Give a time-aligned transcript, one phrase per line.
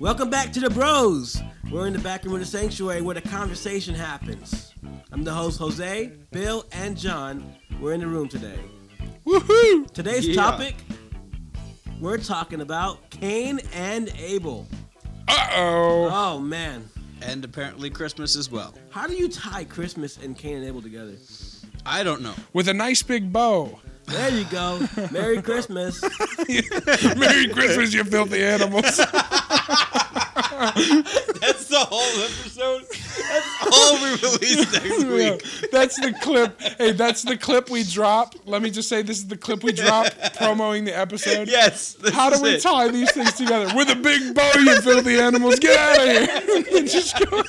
[0.00, 1.42] Welcome back to the Bros.
[1.70, 4.72] We're in the back room of the sanctuary where the conversation happens.
[5.12, 7.52] I'm the host, Jose, Bill, and John.
[7.78, 8.58] We're in the room today.
[9.26, 9.90] Woohoo!
[9.92, 10.36] Today's Yeah.
[10.36, 10.76] topic
[12.00, 14.66] we're talking about Cain and Abel.
[15.28, 16.08] Uh oh.
[16.10, 16.88] Oh, man.
[17.20, 18.74] And apparently Christmas as well.
[18.88, 21.16] How do you tie Christmas and Cain and Abel together?
[21.84, 22.34] I don't know.
[22.54, 23.78] With a nice big bow.
[24.06, 24.86] There you go.
[25.10, 26.00] Merry Christmas.
[27.16, 29.00] Merry Christmas, you filthy animals.
[30.56, 32.84] That's the whole episode.
[33.28, 35.04] That's all we release next
[35.62, 35.70] week.
[35.70, 36.60] that's the clip.
[36.78, 38.34] Hey, that's the clip we drop.
[38.46, 41.48] Let me just say this is the clip we drop promoting the episode.
[41.48, 41.96] Yes.
[42.12, 42.62] How do we it.
[42.62, 43.74] tie these things together?
[43.76, 45.58] With a big bow, you filthy animals.
[45.58, 46.86] Get out of here.
[46.86, 47.42] just go.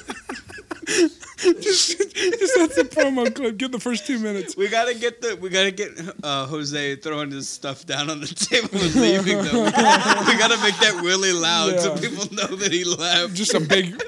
[1.61, 3.57] just, just that's the promo clip.
[3.57, 4.57] Get the first two minutes.
[4.57, 5.91] We gotta get the we gotta get
[6.23, 9.65] uh, Jose throwing his stuff down on the table and leaving though.
[9.65, 12.01] We gotta, make that really loud so Yeah.
[12.01, 13.35] people know that he left.
[13.35, 13.91] Just a big.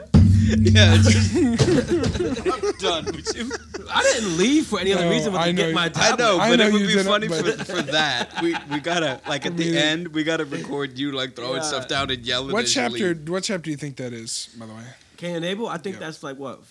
[0.49, 3.05] yeah, just, I'm done.
[3.05, 3.51] Would you-
[3.91, 5.89] I didn't leave for any other No, reason but I to know get my you-
[5.91, 6.23] tablet.
[6.23, 8.41] I know, I but know it would you be didn't, funny but- for, for that.
[8.41, 11.61] We we gotta like at the mean- end we gotta record you like throwing Yeah.
[11.61, 12.51] stuff down and yelling.
[12.53, 12.97] What as you chapter?
[13.13, 13.29] leave.
[13.29, 14.49] What chapter do you think that is?
[14.57, 14.81] By the way,
[15.17, 15.67] Cain and Abel?
[15.67, 16.05] I think Yeah.
[16.07, 16.61] that's like what?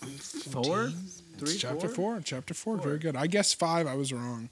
[0.00, 0.90] Four?
[1.38, 1.50] Three?
[1.50, 2.14] It's chapter four?
[2.16, 2.20] four.
[2.24, 2.76] Chapter four.
[2.78, 3.16] Very good.
[3.16, 3.86] I guess five.
[3.86, 4.48] I was wrong.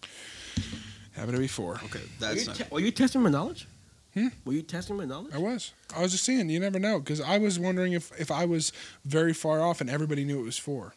[1.15, 1.81] Happened to be four.
[1.85, 3.67] Okay, Were you, that's te- were you testing my knowledge?
[4.15, 4.29] Hmm?
[4.45, 5.35] Were you testing my knowledge?
[5.35, 5.73] I was.
[5.95, 6.49] I was just saying.
[6.49, 8.73] You never know because I was wondering if if I was
[9.05, 10.95] very far off and everybody knew it was 4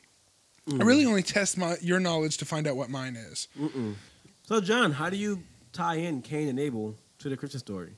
[0.69, 3.47] I really only test my your knowledge to find out what mine is.
[3.59, 3.95] Mm-mm.
[4.43, 5.43] So, John, how do you
[5.73, 7.97] tie in Cain and Abel to the Christmas story?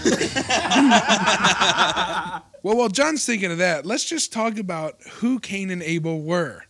[2.64, 6.62] Well, while John's thinking of that, let's just talk about who Cain and Abel were.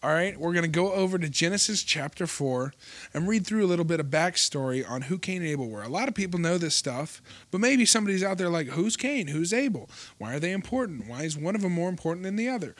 [0.00, 2.72] All right, we're going to go over to Genesis chapter 4
[3.12, 5.82] and read through a little bit of backstory on who Cain and Abel were.
[5.82, 7.20] A lot of people know this stuff,
[7.50, 9.26] but maybe somebody's out there like, who's Cain?
[9.26, 9.90] Who's Abel?
[10.18, 11.08] Why are they important?
[11.08, 12.76] Why is one of them more important than the other?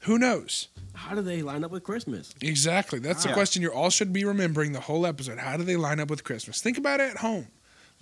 [0.00, 0.68] Who knows?
[0.92, 2.34] How do they line up with Christmas?
[2.42, 2.98] Exactly.
[2.98, 3.34] That's the Yeah.
[3.34, 5.38] question you all should be remembering the whole episode.
[5.38, 6.60] How do they line up with Christmas?
[6.60, 7.46] Think about it at home.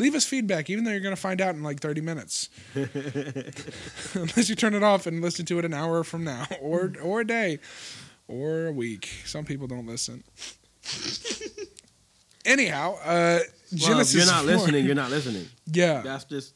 [0.00, 2.48] Leave us feedback, even though you're going to find out in like 30 minutes.
[2.74, 7.20] Unless you turn it off and listen to it an hour from now, or or
[7.20, 7.58] a day,
[8.26, 9.10] or a week.
[9.26, 10.24] Some people don't listen.
[12.46, 13.40] Anyhow, uh,
[13.74, 14.14] Genesis.
[14.14, 15.46] if you're not 4 listening, you're not listening.
[15.66, 16.00] Yeah.
[16.00, 16.54] That's just.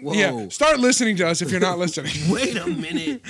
[0.00, 0.14] Whoa.
[0.14, 0.48] Yeah.
[0.48, 2.12] Start listening to us if you're not listening.
[2.30, 3.20] Wait a minute.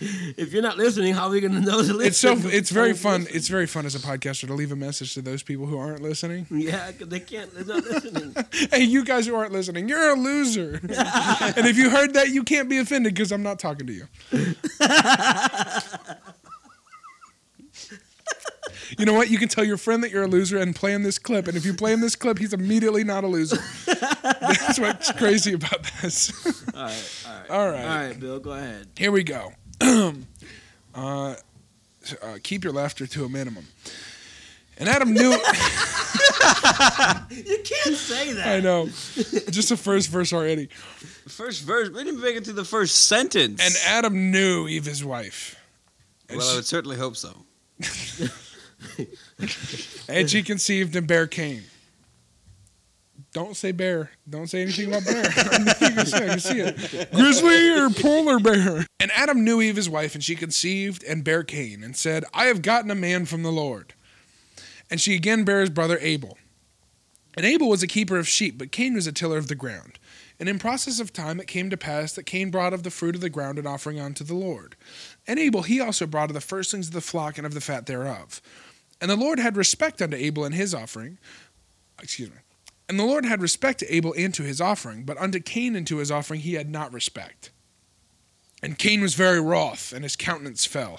[0.00, 2.06] If you're not listening, how are we going to know to listen?
[2.06, 3.26] It's so it's very fun.
[3.30, 6.02] It's very fun as a podcaster to leave a message to those people who aren't
[6.02, 6.46] listening.
[6.60, 7.52] Yeah, they can't.
[7.54, 8.36] They're not listening.
[8.70, 10.80] hey, you guys who aren't listening, you're a loser.
[10.82, 14.06] and if you heard that, you can't be offended because I'm not talking to you.
[18.98, 19.30] you know what?
[19.30, 21.48] You can tell your friend that you're a loser and play him this clip.
[21.48, 23.58] And if you play him this clip, he's immediately not a loser.
[23.86, 26.32] That's what's crazy about this.
[26.74, 27.50] all right, all right.
[27.50, 27.84] All right.
[27.84, 28.88] All right, Bill, go ahead.
[28.96, 29.52] Here we go.
[30.94, 31.34] uh,
[32.22, 33.66] uh, keep your laughter to a minimum.
[34.78, 35.36] And Adam knew.
[37.30, 38.46] You can't say that.
[38.48, 38.86] I know.
[38.86, 40.68] Just the first verse already.
[41.28, 41.90] First verse.
[41.90, 43.60] We didn't make it to the first sentence.
[43.62, 45.56] And Adam knew Eve, his wife.
[46.28, 47.34] And, well, I would certainly hope so.
[50.08, 51.62] and she conceived and bare Cain.
[53.32, 54.10] Don't say bear.
[54.28, 55.22] Don't say anything about bear.
[55.24, 57.12] you can see, I can see it.
[57.12, 58.86] Grizzly or polar bear.
[58.98, 62.46] And Adam knew Eve, his wife, and she conceived and bare Cain, and said, I
[62.46, 63.94] have gotten a man from the Lord.
[64.90, 66.38] And she again bare his brother Abel.
[67.36, 70.00] And Abel was a keeper of sheep, but Cain was a tiller of the ground.
[70.40, 73.14] And in process of time it came to pass that Cain brought of the fruit
[73.14, 74.74] of the ground an offering unto the Lord.
[75.28, 77.86] And Abel he also brought of the firstlings of the flock and of the fat
[77.86, 78.42] thereof.
[79.00, 81.18] And the Lord had respect unto Abel and his offering.
[82.02, 82.36] Excuse me.
[82.90, 85.86] And the Lord had respect to Abel and to his offering, but unto Cain and
[85.86, 87.50] to his offering he had not respect.
[88.64, 90.98] And Cain was very wroth, and his countenance fell.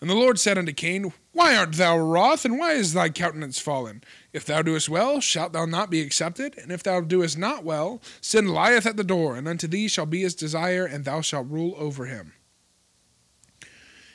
[0.00, 3.58] And the Lord said unto Cain, Why art thou wroth, and why is thy countenance
[3.58, 4.04] fallen?
[4.32, 6.56] If thou doest well, shalt thou not be accepted?
[6.56, 10.06] And if thou doest not well, sin lieth at the door, and unto thee shall
[10.06, 12.34] be his desire, and thou shalt rule over him.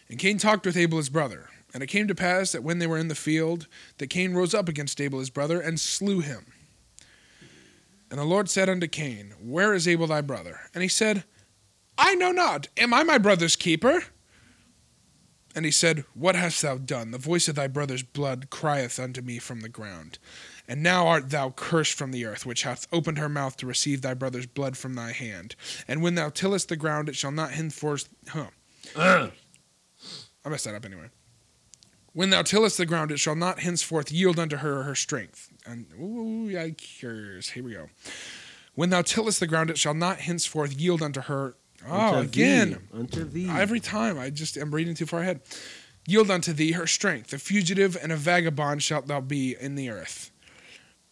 [0.08, 1.50] And Cain talked with Abel his brother.
[1.74, 4.54] And it came to pass that when they were in the field, that Cain rose
[4.54, 6.46] up against Abel his brother, and slew him.
[8.10, 10.60] And the Lord said unto Cain, Where is Abel thy brother?
[10.74, 11.24] And he said,
[11.98, 12.68] I know not.
[12.76, 14.04] Am I my brother's keeper?
[15.56, 17.12] And he said, What hast thou done?
[17.12, 20.20] The voice of thy brother's blood crieth unto me from the ground.
[20.68, 24.02] And now art thou cursed from the earth, which hath opened her mouth to receive
[24.02, 25.56] thy brother's blood from thy hand.
[25.88, 28.10] And when thou tillest the ground, it shall not henceforth.
[28.28, 28.48] Huh.
[30.44, 31.10] I messed that up anyway.
[32.14, 35.50] When thou tillest the ground, it shall not henceforth yield unto her her strength.
[35.66, 37.52] And ooh, yikers.
[37.52, 37.88] Here we go.
[38.76, 41.56] When thou tillest the ground, it shall not henceforth yield unto her.
[41.88, 42.70] Oh, Unto ah, again.
[42.70, 43.50] thee, unto thee.
[43.50, 45.42] Every time I just am reading too far ahead.
[46.08, 47.32] Yield unto thee her strength.
[47.34, 50.31] A fugitive and a vagabond shalt thou be in the earth.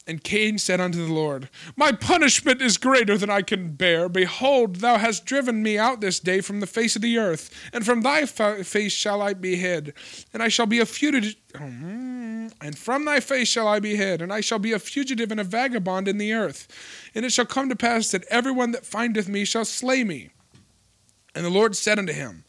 [0.10, 4.10] And Cain said unto the Lord, My punishment is greater than I can bear.
[4.10, 7.86] Behold, thou hast driven me out this day from the face of the earth, and
[7.86, 9.94] from thy fa- face shall I be hid,
[10.34, 11.36] and I shall be a fugitive.
[11.54, 15.30] Mm, and from thy face shall I be hid, and I shall be a fugitive
[15.30, 16.68] and a vagabond in the earth.
[17.14, 20.32] And it shall come to pass that everyone that findeth me shall slay me.
[21.36, 22.46] And the Lord said unto him,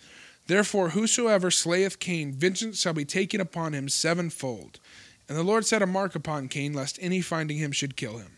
[0.47, 4.81] Therefore, whosoever slayeth Cain, vengeance shall be taken upon him sevenfold.
[5.31, 8.32] And the Lord set a mark upon Cain, lest any finding him should kill him.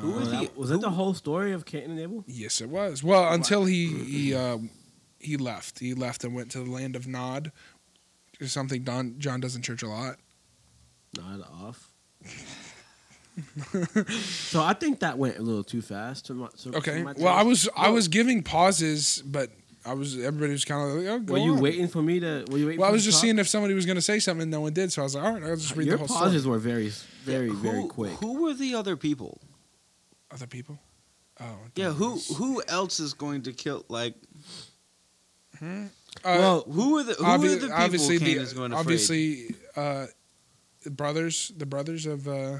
[0.00, 2.22] Who was, was that, the was that the whole story of Cain and Abel?
[2.28, 3.02] Yes, it was.
[3.02, 4.58] Well, until he he uh,
[5.18, 5.80] he left.
[5.80, 7.50] He left and went to the land of Nod.
[8.38, 10.18] It's something Don, John does in church a lot.
[11.16, 11.90] Not off.
[13.72, 16.26] so I think that went a little too fast.
[16.26, 17.02] To my, to, to Okay.
[17.02, 19.50] my Well, I was I was giving pauses, but
[19.84, 21.60] I was everybody was kind of like, oh, go Were you on.
[21.60, 22.44] waiting for me to?
[22.50, 22.80] Were you waiting?
[22.80, 23.22] Well, I was just talk?
[23.22, 24.92] seeing if somebody was going to say something, and no one did.
[24.92, 26.52] So I was like, all right, I'll just read Your the whole pauses story.
[26.52, 26.92] were very,
[27.24, 28.12] very, who, very quick.
[28.20, 29.40] Who were the other people?
[30.30, 30.78] Other people.
[31.40, 31.56] Oh.
[31.74, 32.36] Yeah, who goodness.
[32.36, 33.84] who else is going to kill?
[33.88, 34.14] Like,
[35.60, 35.86] Uh,
[36.24, 38.76] well, who are the who obvi- are the people obviously Cain the is going to
[38.76, 40.06] obviously uh,
[40.82, 42.58] the brothers the brothers of uh,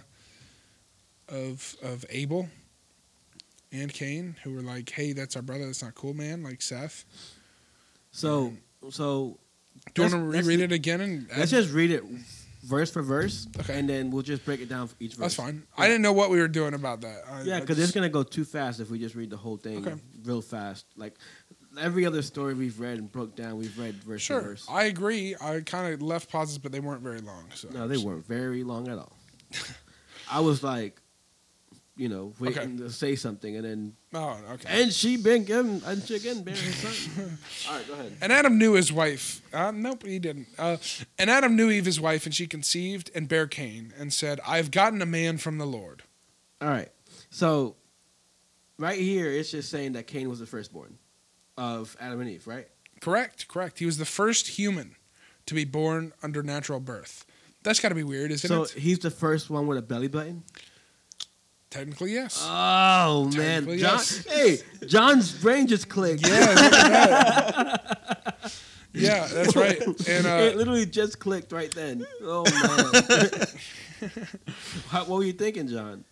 [1.28, 2.48] of of Abel
[3.72, 5.66] and Cain who were like, hey, that's our brother.
[5.66, 6.42] That's not cool, man.
[6.42, 7.04] Like Seth.
[8.10, 8.52] so
[8.90, 9.38] so
[9.94, 11.00] Do you want to reread it again?
[11.00, 12.04] And let's just read it
[12.64, 13.76] verse for verse, Okay.
[13.78, 15.18] and then we'll just break it down for each verse.
[15.18, 15.64] that's fine.
[15.76, 17.22] I didn't know what we were doing about that.
[17.28, 19.56] I, Yeah, because just- it's gonna go too fast if we just read the whole
[19.56, 20.00] thing Okay.
[20.24, 20.86] real fast.
[20.96, 21.16] Like
[21.80, 24.40] every other story we've read and broke down, we've read verse for sure.
[24.42, 24.66] verse.
[24.70, 25.34] I agree.
[25.40, 27.46] I kind of left pauses, but they weren't very long.
[27.54, 29.16] So No, they weren't very long at all.
[30.30, 31.00] I was like,
[31.96, 34.82] you know, waiting to say something, and then Oh, okay.
[34.82, 37.38] and she been given and she again bear his son.
[37.68, 38.16] all right, go ahead.
[38.22, 39.42] And Adam knew his wife.
[39.52, 40.48] Uh, nope, he didn't.
[40.58, 40.78] Uh,
[41.18, 44.70] and Adam knew Eve his wife, and she conceived and bare Cain, and said, "I've
[44.70, 46.02] gotten a man from the Lord."
[46.60, 46.90] All right,
[47.30, 47.76] so
[48.78, 50.96] right here it's just saying that Cain was the firstborn
[51.58, 52.68] of Adam and Eve, right?
[53.00, 53.78] Correct, correct.
[53.80, 54.96] He was the first human
[55.46, 57.26] to be born under natural birth.
[57.64, 58.68] That's got to be weird, isn't so it?
[58.70, 60.44] So he's the first one with a belly button.
[61.72, 62.38] Technically, yes.
[62.46, 64.26] Oh man, John, yes.
[64.26, 66.26] hey, John's brain just clicked.
[66.28, 68.52] yeah, look at that.
[68.92, 69.80] yeah, that's right.
[69.80, 69.96] And
[70.26, 72.06] it uh, literally just clicked right then.
[72.20, 74.10] Oh man,
[74.88, 76.04] How- what were you thinking, John?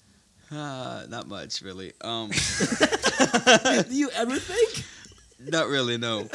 [0.50, 1.92] Uh, not much really.
[2.00, 4.86] Um, Do you ever think?
[5.52, 5.98] not really.
[5.98, 6.26] No.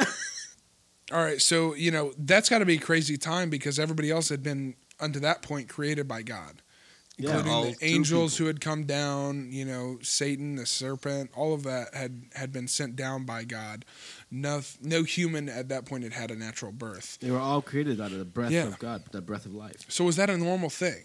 [1.12, 4.28] all right, so you know that's got to be a crazy time because everybody else
[4.28, 6.62] had been unto that point created by God.
[7.18, 11.54] Yeah, including all the angels who had come down, you know, Satan, the serpent, all
[11.54, 13.86] of that had had been sent down by God.
[14.30, 17.16] No, no human at that point had had a natural birth.
[17.20, 18.66] They were all created out of the breath Yeah.
[18.66, 19.86] of God, the breath of life.
[19.88, 21.04] So was that a normal thing?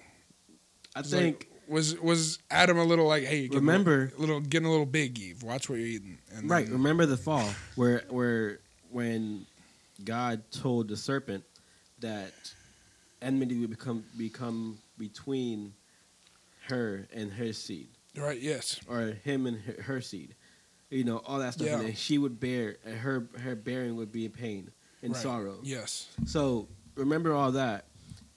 [0.96, 1.24] I think.
[1.40, 4.86] like, was was Adam a little like, hey, Remember- a little, little getting a little
[4.86, 5.44] big, Eve.
[5.44, 6.18] Watch what you're eating.
[6.36, 6.66] And Right.
[6.66, 9.46] then- Remember the fall, where where when
[10.04, 11.46] God told the serpent
[12.00, 12.34] that
[13.22, 15.74] enmity would become become between
[16.72, 18.42] her and her seed, right.
[18.42, 18.80] Yes.
[18.88, 20.36] or him and her, her seed.
[20.90, 21.84] You know all that stuff, and Yeah.
[21.88, 24.72] then she would bear, and her her bearing would be in pain
[25.04, 25.22] and Right.
[25.22, 25.60] sorrow.
[25.64, 26.10] Yes.
[26.26, 27.86] So remember all that,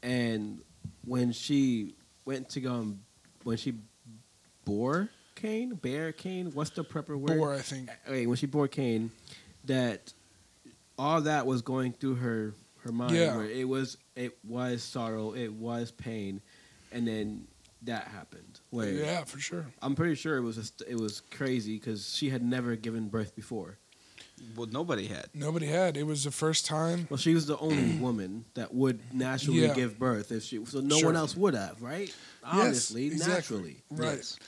[0.03, 0.61] and
[1.05, 3.01] when she went to go, and-
[3.43, 3.75] when she
[4.65, 7.37] bore Cain, bear Cain, what's the proper word?
[7.37, 7.91] Bore, I think.
[8.09, 9.11] Wait, when she bore Cain,
[9.65, 10.13] that
[10.99, 13.15] all that was going through her her mind.
[13.17, 13.37] Yeah.
[13.37, 16.41] Where it was it was sorrow, it was pain,
[16.93, 17.49] and then
[17.85, 18.61] that happened.
[18.71, 19.67] Where Yeah, for sure.
[19.83, 23.35] I'm pretty sure it was just, it was crazy because she had never given birth
[23.37, 23.79] before.
[24.57, 25.27] Well, nobody had.
[25.33, 25.97] Nobody had.
[25.97, 27.07] It was the first time.
[27.09, 29.75] Well, she was the only woman that would naturally Yeah.
[29.75, 30.65] give birth if she.
[30.67, 31.07] So no Sure.
[31.11, 32.15] one else would have, right?
[32.43, 33.35] Honestly, exactly.
[33.35, 33.77] naturally.
[33.91, 34.17] Right.
[34.17, 34.39] Yes.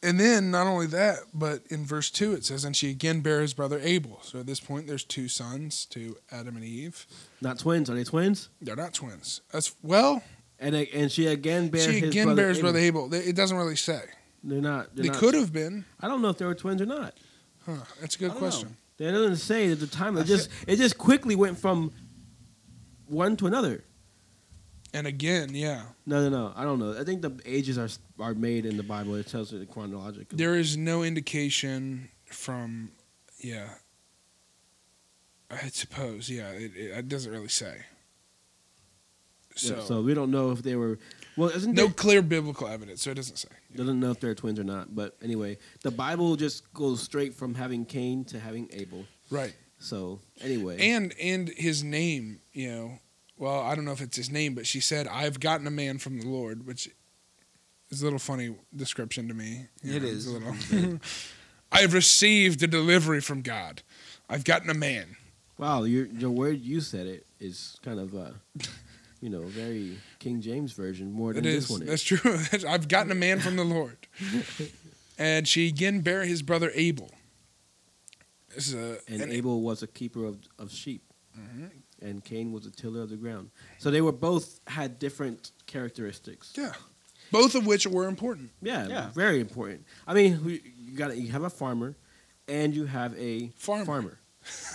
[0.00, 3.40] And then not only that, but in verse two it says, "And she again bare
[3.40, 7.04] his brother Abel." So at this point, there's two sons to Adam and Eve.
[7.40, 7.90] Not twins.
[7.90, 8.48] Are they twins?
[8.60, 9.40] They're not twins.
[9.52, 10.22] That's well.
[10.60, 12.70] And and she again bare she his again brother bears Abel.
[12.72, 13.14] brother Abel.
[13.14, 14.00] It doesn't really say.
[14.42, 14.94] They're not.
[14.94, 15.84] They're they not- could have been.
[16.00, 17.14] I don't know if they were twins or not.
[17.64, 18.68] Huh, that's a good question.
[18.70, 18.74] know.
[18.96, 20.16] They doesn't say at the time.
[20.18, 21.92] It just it just quickly went from
[23.06, 23.84] one to another.
[24.94, 26.52] And again, yeah, No, no, no.
[26.56, 26.98] I don't know.
[26.98, 27.88] I think the ages are
[28.18, 29.14] are made in the Bible.
[29.16, 30.36] It tells it chronologically.
[30.36, 32.90] there is no indication from,
[33.38, 33.68] yeah.
[35.50, 36.48] I suppose, yeah.
[36.50, 37.82] It, it, it doesn't really say.
[39.58, 40.98] So, So, we don't know if they were.
[41.36, 43.48] Well, isn't no there, clear biblical evidence, so it doesn't say.
[43.76, 44.94] doesn't know if they're twins or not.
[44.94, 49.04] But anyway, the Bible just goes straight from having Cain to having Abel.
[49.30, 49.54] Right.
[49.78, 52.98] So anyway, And and his name, you know,
[53.36, 55.98] well, I don't know if it's his name, but she said, "I've gotten a man
[55.98, 56.88] from the Lord," which
[57.90, 59.66] is a little funny description to me.
[59.84, 60.26] You It know, is.
[60.26, 60.38] it's a
[60.80, 60.98] little.
[61.72, 63.82] I've received a delivery from God.
[64.28, 65.16] I've gotten a man.
[65.58, 68.30] wow, your your word you said it is kind of uh,
[69.20, 71.70] you know, very King James version more than It this is.
[71.70, 71.88] one is.
[71.88, 72.38] That's true.
[72.68, 73.96] I've gotten a man from the Lord.
[75.18, 77.10] and she again bare his brother Abel.
[78.54, 81.02] This is a and and- Abel was a keeper of, of sheep,
[81.38, 81.70] Mhm.
[82.02, 83.50] and Cain was a tiller of the ground.
[83.78, 86.52] So they were both had different characteristics.
[86.56, 86.72] Yeah.
[87.30, 88.50] Both of which were important.
[88.62, 89.10] Yeah, Yeah.
[89.10, 89.84] very important.
[90.06, 90.40] I mean,
[90.80, 91.94] you got you have a farmer,
[92.48, 94.18] and you have a Farmer.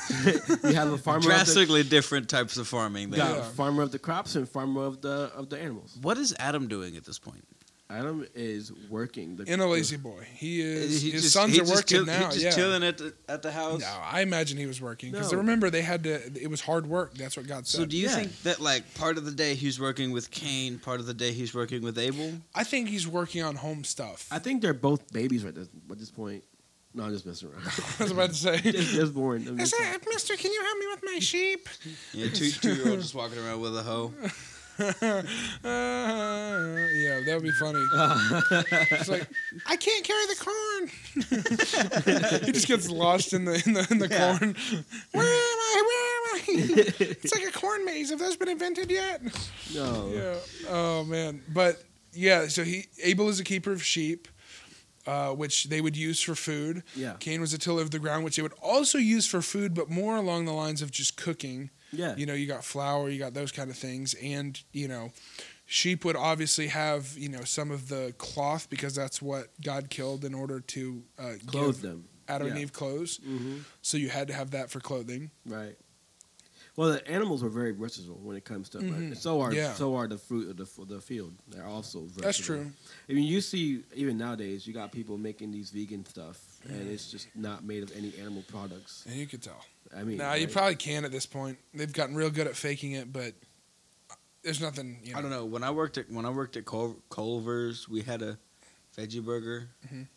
[0.64, 1.18] you have a farmer.
[1.20, 3.10] Of the, Drastically different types of farming.
[3.12, 3.20] There.
[3.20, 3.44] got Yeah.
[3.44, 5.98] farmer of the crops and farmer of the of the animals.
[6.02, 7.46] What is Adam doing at this point?
[7.90, 9.36] Adam is working.
[9.36, 10.26] The, In a lazy boy.
[10.36, 12.28] He is He his just- sons are working chill- now.
[12.30, 12.52] He just yeah.
[12.52, 13.82] chilling at the at the house.
[13.82, 15.38] No, I imagine he was working because No.
[15.38, 16.14] remember they had to.
[16.42, 17.14] It was hard work.
[17.16, 17.78] That's what God said.
[17.82, 18.16] So do you Yeah.
[18.16, 21.34] think that like part of the day he's working with Cain, part of the day
[21.34, 22.34] he's working with Abel?
[22.56, 24.28] I think he's working on home stuff.
[24.32, 26.44] I think they're both babies right this, at this point.
[26.96, 27.64] No, I'm just messing around.
[28.00, 28.58] I was about to say.
[28.72, 29.48] just, just born.
[29.48, 31.68] I'm I just- said, Mister, can you help me with my sheep?
[32.14, 34.14] Yeah, two two year old just walking around with a hoe.
[34.80, 35.22] Uh,
[35.64, 37.80] yeah, that would be funny.
[38.92, 39.28] it's like
[39.68, 40.90] I can't carry the corn.
[42.46, 44.38] he just gets lost in the in the, in the Yeah.
[44.38, 44.56] corn.
[45.12, 45.84] Where am I?
[45.88, 46.40] Where am I?
[47.22, 48.10] it's like a corn maze.
[48.10, 49.22] Have those been invented yet?
[49.74, 50.10] no.
[50.14, 50.36] Yeah.
[50.70, 51.42] Oh man.
[51.50, 51.84] But
[52.14, 54.28] yeah, so he Abel is a keeper of sheep,
[55.06, 56.84] uh, which they would use for food.
[56.96, 57.16] Yeah.
[57.20, 59.90] Cain was a tiller of the ground, which they would also use for food, but
[59.90, 61.70] more along the lines of just cooking.
[61.92, 62.16] Yeah.
[62.16, 65.12] You know, you got flour, you got those kind of things, and you know,
[65.66, 70.24] sheep would obviously have you know some of the cloth because that's what God killed
[70.26, 72.06] in order to uh, Clothe them.
[72.28, 72.62] Adam and Yeah.
[72.64, 73.18] Eve clothes.
[73.24, 75.30] hmm So you had to have that for clothing.
[75.46, 75.76] Right.
[76.76, 79.10] Well, the animals were very versatile when it comes to, Mhm.
[79.10, 79.76] but so are Yeah.
[79.76, 81.36] so are the fruit of the of the field.
[81.48, 82.24] They're also versatile.
[82.24, 82.72] That's true.
[83.08, 87.12] I mean, you see, even nowadays, you got people making these vegan stuff, and it's
[87.12, 89.04] just not made of any animal products.
[89.06, 89.64] And you could tell.
[89.96, 91.60] I mean, Nah, you probably can at this point.
[91.76, 93.36] They've gotten real good at faking it, but
[94.42, 95.00] there's nothing.
[95.04, 95.20] You know.
[95.20, 95.46] I don't know.
[95.46, 98.40] When I worked at when I worked at Cul- Culver's, we had a
[98.98, 99.70] veggie burger.
[99.88, 100.08] Mhm.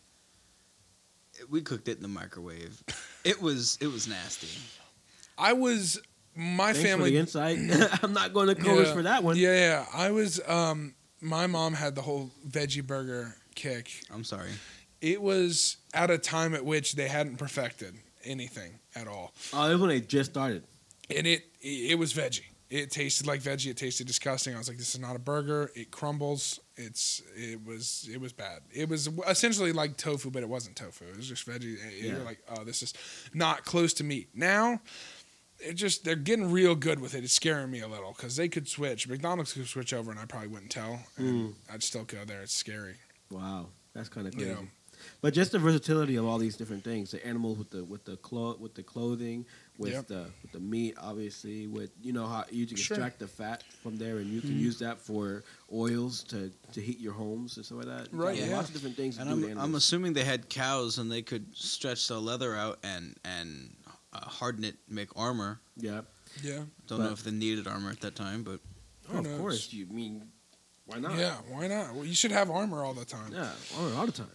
[1.49, 2.83] We cooked it in the microwave.
[3.23, 4.47] It was it was nasty.
[5.37, 5.99] I was
[6.37, 7.17] my Thanks family.
[7.17, 7.57] insight.
[8.03, 8.93] I'm not going to Culver's Yeah.
[8.93, 9.35] for that one.
[9.37, 9.85] Yeah, yeah.
[9.93, 10.39] I was.
[10.47, 13.91] Um, my mom had the whole veggie burger kick.
[14.13, 14.51] I'm sorry.
[15.01, 19.79] It was at a time at which they hadn't perfected anything at all, Oh, was
[19.79, 20.63] when they just started.
[21.15, 22.41] and it it was veggie.
[22.69, 23.67] It tasted like veggie.
[23.71, 24.53] It tasted disgusting.
[24.53, 25.71] I was like, "This is not a burger.
[25.75, 26.59] It crumbles.
[26.75, 28.59] It's it was it was bad.
[28.73, 31.05] It was essentially like tofu, but it wasn't tofu.
[31.05, 31.77] It was just veggie.
[32.01, 32.11] Yeah.
[32.15, 32.93] You're like, oh, this is
[33.33, 34.29] not close to meat.
[34.35, 34.81] Now,
[35.59, 37.23] it just they're getting real good with it.
[37.23, 39.07] It's scaring me a little because they could switch.
[39.07, 40.99] McDonald's could switch over, and I probably wouldn't tell.
[41.17, 42.41] And I'd still go there.
[42.41, 42.95] It's scary.
[43.29, 44.67] Wow, that's kind of You know.
[45.21, 48.17] But just the versatility of all these different things, the animals with the with the
[48.17, 49.45] clo- with the clothing,
[49.77, 50.07] with Yep.
[50.07, 52.95] the with the meat, obviously, with you know how you can Sure.
[52.95, 54.59] extract the fat from there, and you can Mhm.
[54.59, 58.07] use that for oils to to heat your homes and stuff like that.
[58.11, 58.55] Right, yeah.
[58.55, 59.15] Lots of different things.
[59.17, 62.19] To And do with I'm, I'm assuming they had cows and they could stretch the
[62.19, 63.75] leather out and and
[64.17, 65.59] Uh, harden it, make armor.
[65.75, 66.01] yeah.
[66.43, 66.59] Yeah.
[66.87, 68.59] Don't know if they needed armor at that time, but
[69.11, 69.39] Oh, of knows?
[69.39, 69.73] course.
[69.73, 70.27] You mean
[70.85, 71.17] why not?
[71.17, 71.35] Yeah.
[71.49, 71.93] Why not?
[71.95, 73.31] Well, you should have armor all the time.
[73.33, 74.27] Yeah, all, all the time.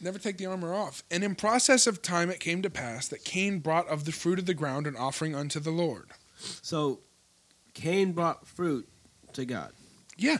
[0.00, 1.02] Never take the armor off.
[1.10, 4.38] And in process of time, it came to pass that Cain brought of the fruit
[4.38, 6.10] of the ground an offering unto the Lord.
[6.62, 7.00] So,
[7.74, 8.86] Cain brought fruit
[9.32, 9.72] to God.
[10.18, 10.38] Yeah.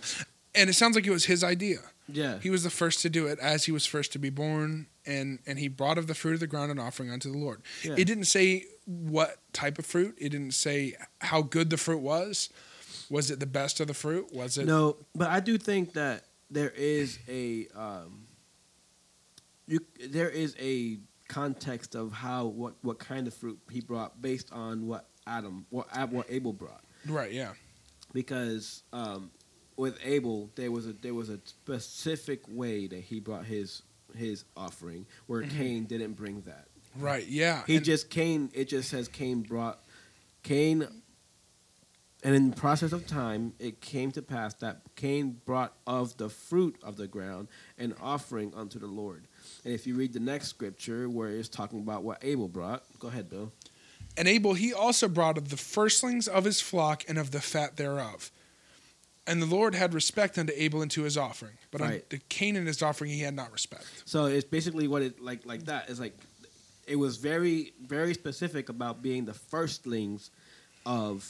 [0.54, 1.78] And it sounds like it was his idea.
[2.08, 2.38] Yeah.
[2.40, 5.38] He was the first to do it as he was first to be born, and,
[5.46, 7.62] and he brought of the fruit of the ground an offering unto the Lord.
[7.82, 7.94] Yeah.
[7.96, 12.50] It didn't say what type of fruit, it didn't say how good the fruit was.
[13.10, 14.32] Was it the best of the fruit?
[14.34, 14.66] Was it?
[14.66, 18.26] No, but I do think that there is a um,
[19.66, 24.52] you there is a context of how what what kind of fruit he brought based
[24.52, 27.52] on what Adam what Ab- what Abel brought Right, yeah.
[28.12, 29.30] because um,
[29.76, 33.82] with Abel there was a there was a specific way that he brought his
[34.14, 35.50] his offering where Mhm.
[35.50, 36.68] Cain didn't bring that.
[36.96, 37.64] Right, yeah.
[37.66, 38.50] He And- just Cain.
[38.54, 39.84] It just says Cain brought
[40.44, 40.86] Cain,
[42.22, 46.28] and in the process of time, it came to pass that Cain brought of the
[46.30, 49.26] fruit of the ground an offering unto the Lord.
[49.64, 53.08] And if you read the next scripture where it's talking about what Abel brought, go
[53.08, 53.52] ahead, Bill.
[54.16, 57.76] And Abel he also brought of the firstlings of his flock and of the fat
[57.76, 58.30] thereof.
[59.26, 62.02] And the Lord had respect unto Abel and to his offering, but Right.
[62.10, 63.86] unto Cain and his offering he had not respect.
[64.04, 65.88] So it's basically what it like like that.
[65.88, 66.16] It's like
[66.86, 70.30] it was very very specific about being the firstlings
[70.84, 71.26] of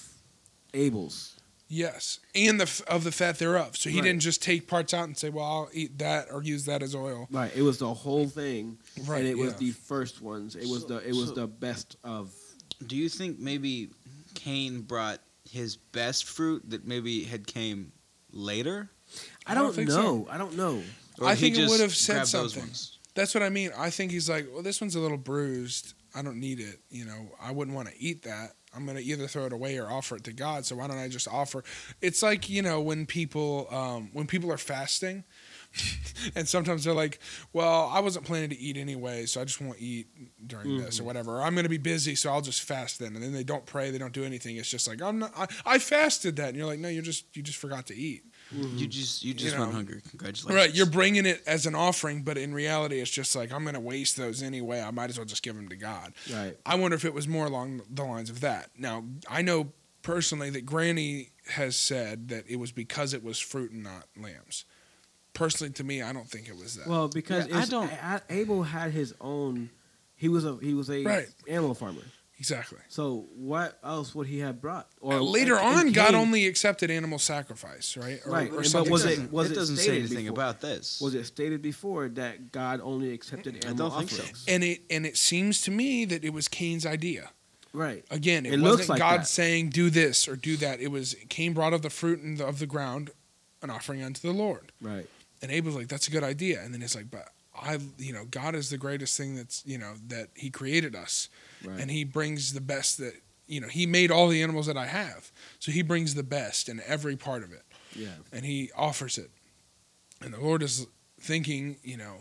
[0.72, 1.36] Abel's.
[1.68, 3.76] Yes, and the of the fat thereof.
[3.76, 4.04] So he Right.
[4.04, 6.94] didn't just take parts out and say, "Well, I'll eat that or use that as
[6.94, 7.50] oil." Right.
[7.56, 8.78] It was the whole thing.
[9.04, 10.56] Right, And it was the first ones.
[10.56, 12.32] It was the it was so- the best of
[12.84, 13.88] Do you think maybe
[14.34, 15.20] Cain brought
[15.54, 17.92] his best fruit that maybe had came
[18.30, 18.90] later?
[19.46, 20.26] I I don't don't, think know.
[20.30, 20.82] I don't know.
[21.20, 22.62] Or I think it would have said grabbed those something.
[22.62, 22.98] ones?
[23.14, 23.70] That's what I mean.
[23.76, 25.94] I think he's like, "Well, this one's a little bruised.
[26.14, 26.80] I don't need it.
[26.90, 28.54] You know, I wouldn't want to eat that.
[28.74, 30.66] I'm gonna either throw it away or offer it to God.
[30.66, 31.62] So why don't I just offer?"
[32.00, 35.22] It's like you know when people um, when people are fasting,
[36.34, 37.18] and sometimes they're like,
[37.52, 40.08] "Well, I wasn't planning to eat anyway, so I just won't eat
[40.46, 41.06] during this or mm-hmm.
[41.06, 41.38] whatever.
[41.38, 43.90] Or I'm gonna be busy, so I'll just fast then." And then they don't pray,
[43.90, 44.56] they don't do anything.
[44.56, 45.32] It's just like, "I'm not.
[45.36, 48.24] I, I fasted that," and you're like, "No, you're just you just forgot to eat."
[48.54, 48.78] Mm-hmm.
[48.78, 49.62] You just you just know.
[49.62, 50.02] went hungry.
[50.10, 50.54] Congratulations.
[50.54, 53.74] Right, you're bringing it as an offering, but in reality, it's just like I'm going
[53.74, 54.80] to waste those anyway.
[54.80, 56.12] I might as well just give them to God.
[56.32, 56.56] Right.
[56.64, 58.70] I wonder if it was more along the lines of that.
[58.78, 63.72] Now, I know personally that Granny has said that it was because it was fruit
[63.72, 64.64] and not lambs.
[65.34, 66.86] Personally, to me, I don't think it was that.
[66.86, 69.70] Well, because Yeah, I don't- A- A- Abel had his own.
[70.16, 71.26] He was a he was a Right.
[71.48, 72.02] animal farmer.
[72.38, 72.78] exactly.
[72.88, 74.88] So what else would he have brought?
[75.00, 78.20] Or uh, later and- and on, God Cain- only accepted animal sacrifice, right?
[78.26, 80.32] Or, Right, Or but was it it- doesn't, was it it doesn't say anything before?
[80.32, 81.00] about this.
[81.00, 84.22] Was it stated before that God only accepted I animal don't think so.
[84.22, 84.44] offerings?
[84.48, 87.30] and it and it seems to me that it was Cain's idea.
[87.72, 88.04] Right.
[88.10, 89.26] Again, it, It wasn't looks like God that.
[89.28, 90.80] saying do this or do that.
[90.80, 93.10] It was Cain brought of the fruit and the, of the ground,
[93.62, 94.70] an offering unto the Lord.
[94.80, 95.08] Right.
[95.42, 96.62] And Abel's like, that's a good idea.
[96.62, 99.78] And then it's like, but I, you know, God is the greatest thing that's, you
[99.78, 101.28] know, that He created us,
[101.64, 101.78] Right.
[101.80, 103.14] and He brings the best that,
[103.46, 106.68] you know, He made all the animals that I have, so He brings the best
[106.68, 107.62] in every part of it,
[107.94, 108.08] yeah.
[108.32, 109.30] and He offers it.
[110.20, 110.86] And the Lord is
[111.20, 112.16] thinking, you know,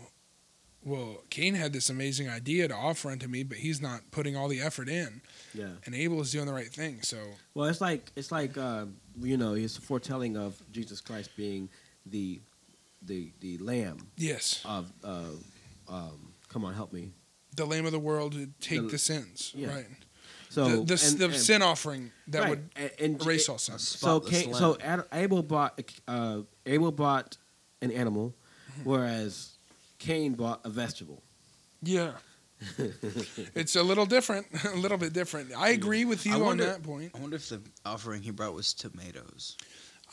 [0.84, 4.48] well, Cain had this amazing idea to offer unto me, but he's not putting all
[4.48, 5.22] the effort in.
[5.54, 5.68] Yeah.
[5.86, 7.00] And Abel is doing the right thing.
[7.00, 7.16] So
[7.54, 8.84] Well, it's like it's like uh,
[9.18, 11.70] you know, it's a foretelling of Jesus Christ being
[12.04, 12.42] the
[13.04, 15.24] the the lamb yes, of uh,
[15.88, 17.10] um, come on, help me.
[17.56, 19.52] the Lamb of the world to take the, The- sins.
[19.54, 19.68] yeah.
[19.74, 19.86] Right.
[20.50, 23.50] So the the, and- the and- sin offering that right, would and, and erase it-
[23.50, 23.78] all sin.
[23.78, 27.36] So Cain, so Ad- Abel bought uh, Abel bought
[27.82, 28.34] an animal,
[28.72, 28.90] Mm-hmm.
[28.90, 29.50] whereas
[29.98, 31.22] Cain bought a vegetable.
[31.82, 32.12] Yeah.
[33.54, 35.52] it's a little different, a little bit different.
[35.56, 37.12] I agree with you I on that point.
[37.14, 39.56] I wonder if the offering he brought was tomatoes.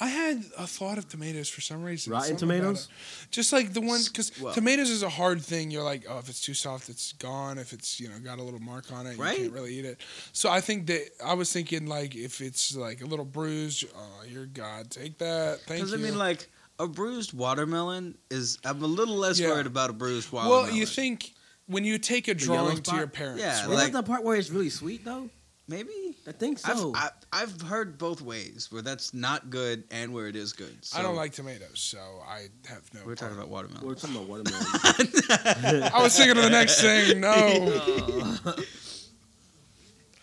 [0.02, 2.12] I had a thought of tomatoes for some reason.
[2.12, 2.88] Rotten Something tomatoes?
[3.30, 5.70] Just like the ones, because Well- tomatoes is a hard thing.
[5.70, 7.60] You're like, oh, if it's too soft, it's gone.
[7.60, 9.38] If it's you know got a little mark on it, Right.
[9.38, 10.02] you can't really eat it.
[10.34, 14.24] So I think that I was thinking like if it's like a little bruised, oh,
[14.28, 15.60] you're God, take that.
[15.68, 16.00] Thank Because you.
[16.00, 18.58] I mean, like a bruised watermelon is.
[18.66, 19.50] I'm a little less Yeah.
[19.50, 20.64] worried about a bruised watermelon.
[20.68, 21.32] well, you think
[21.68, 23.70] when you take a The drawing to your parents, Yeah, right?
[23.70, 25.30] Is like- that the part where it's really sweet though?
[25.68, 26.16] Maybe?
[26.28, 26.94] I think so.
[26.96, 30.84] I've, I, I've heard both ways where that's not good and where it is good.
[30.84, 33.02] So I don't like tomatoes, so I have no.
[33.06, 33.88] We're talking about watermelon.
[33.88, 35.92] We're talking about watermelon.
[35.94, 37.20] I was thinking of the next thing.
[37.20, 38.54] No.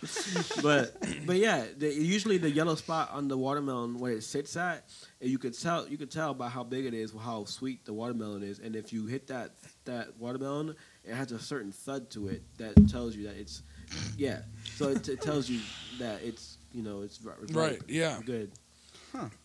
[0.62, 0.94] but
[1.26, 4.84] but yeah, the, usually the yellow spot on the watermelon where it sits at,
[5.20, 7.92] and you could tell you could tell by how big it is, how sweet the
[7.92, 9.50] watermelon is, and if you hit that
[9.86, 13.62] that watermelon, it has a certain thud to it that tells you that it's
[14.16, 14.40] yeah.
[14.76, 15.60] So it, it tells you
[15.98, 18.18] that it's you know it's ri- it's Right, yeah.
[18.24, 18.50] good.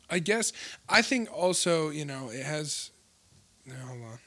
[0.09, 0.53] I guess
[0.87, 2.91] I think also you know it has.
[3.65, 4.19] No, hold on.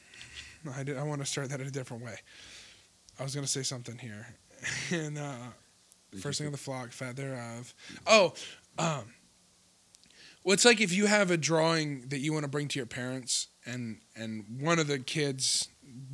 [0.65, 0.97] No, I did.
[0.97, 2.17] I want to start that in a different way.
[3.21, 4.27] I was gonna say something here,
[4.91, 5.35] and uh,
[6.21, 7.73] first thing of the flock, fat thereof.
[8.07, 8.33] Oh,
[8.79, 9.05] um,
[10.43, 12.87] well, it's like if you have a drawing that you want to bring to your
[12.87, 15.69] parents, and and one of the kids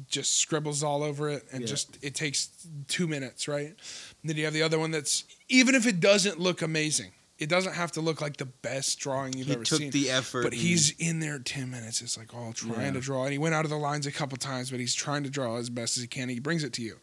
[0.08, 1.66] just scribbles all over it, and Yeah.
[1.68, 2.48] just it takes
[2.88, 3.66] two minutes, right?
[3.68, 3.76] And
[4.24, 7.74] then you have the other one that's even if it doesn't look amazing, it doesn't
[7.74, 9.90] have to look like the best drawing you've he ever took seen.
[9.90, 10.42] the effort.
[10.44, 12.00] But he's in there ten minutes.
[12.02, 12.90] It's like all trying Yeah.
[12.92, 15.24] to draw, and he went out of the lines a couple times, but he's trying
[15.24, 16.22] to draw as best as he can.
[16.24, 16.98] And he brings it to you,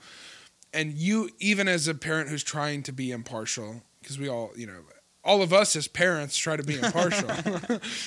[0.73, 4.67] and you, even as a parent who's trying to be impartial, because we all, you
[4.67, 4.81] know,
[5.23, 7.29] all of us as parents try to be impartial,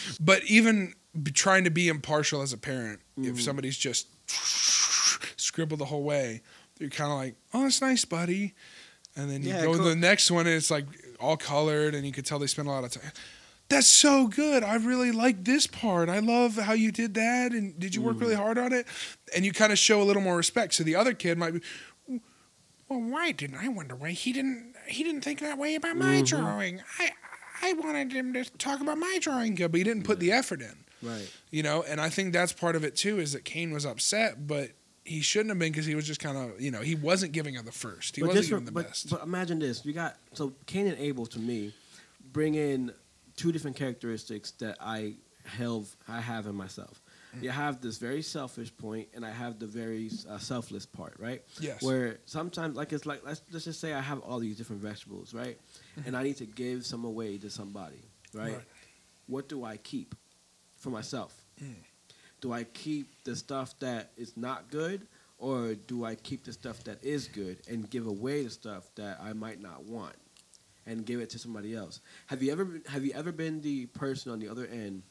[0.21, 0.95] but even
[1.33, 3.37] trying to be impartial as a parent, if mm-hmm.
[3.37, 4.09] somebody's just
[5.41, 6.43] scribbled the whole way,
[6.79, 8.55] you're kind of like, oh, that's nice, buddy.
[9.17, 10.87] And then you Yeah, go to the next one, and it's like
[11.21, 13.13] all colored, and you could tell they spent a lot of time.
[13.69, 14.63] That's so good.
[14.63, 16.11] I really like this part.
[16.11, 17.53] I love how you did that.
[17.53, 18.43] And did you work really mm-hmm.
[18.43, 18.87] hard on it?
[19.35, 20.75] And you kind of show a little more respect.
[20.75, 21.61] So the other kid might be,
[22.89, 26.17] well, why didn't I wonder why he didn't he didn't think that way about my
[26.17, 26.25] mm-hmm.
[26.25, 26.83] drawing?
[26.99, 27.13] I
[27.63, 30.61] I wanted him to talk about my drawing good, but he didn't put the effort
[30.61, 30.82] in.
[31.03, 31.31] Right.
[31.51, 33.19] You know, and I think that's part of it too.
[33.19, 34.71] Is that Cain was upset, but
[35.05, 37.55] he shouldn't have been because he was just kind of you know he wasn't giving
[37.55, 38.17] her the first.
[38.17, 39.11] He But wasn't giving the but, best.
[39.11, 41.75] But imagine this: you got so Cain and Abel to me
[42.33, 42.93] bring in
[43.37, 47.03] two different characteristics that I have I have in myself.
[47.37, 47.43] Mm.
[47.45, 51.43] You have this very selfish point, and I have the very uh, selfless part, right?
[51.61, 51.83] Yes.
[51.83, 55.35] Where sometimes, like it's like let's let's just say I have all these different vegetables,
[55.35, 55.59] right?
[56.07, 58.03] And I need to give some away to somebody,
[58.35, 58.47] right?
[58.47, 58.55] Mm-hmm.
[58.55, 58.65] Right.
[59.27, 60.15] What do I keep
[60.83, 61.33] for myself?
[61.63, 61.75] Mm.
[62.41, 65.07] Do I keep the stuff that is not good,
[65.39, 69.21] or do I keep the stuff that is good and give away the stuff that
[69.23, 70.17] I might not want
[70.85, 72.01] and give it to somebody else?
[72.27, 75.03] Have you ever have you ever been the person on the other end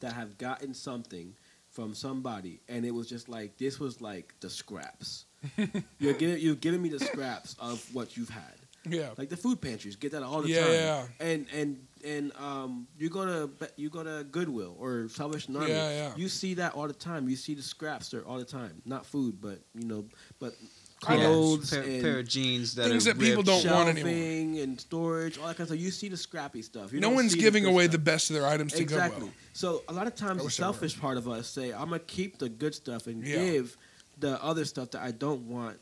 [0.00, 1.34] that have gotten something
[1.70, 5.26] from somebody and it was just like this was like the scraps?
[5.98, 9.60] you're giving you've given me the scraps of what you've had yeah, like the food
[9.60, 11.06] pantries get that all the Yeah, time yeah.
[11.20, 15.90] and and and um you go to you go to goodwill or salvation army Yeah,
[15.90, 16.12] yeah.
[16.16, 19.04] you see that all the time you see the scraps there all the time not
[19.04, 20.04] food but you know
[20.38, 20.54] but
[21.02, 21.16] Yeah.
[21.16, 24.12] clothes pair, and pair of jeans that Things are that people don't want anymore.
[24.12, 27.10] shelving and storage all that kind of stuff you see the scrappy stuff you no
[27.10, 27.92] one's giving good away stuff.
[27.92, 28.82] the best of their items to go.
[28.94, 29.34] exactly Goodwill.
[29.52, 30.72] so a lot of times the wish they were.
[30.72, 33.36] selfish part of us say i'm gonna keep the good stuff and Yeah.
[33.44, 33.76] give
[34.18, 35.78] the other stuff that i don't want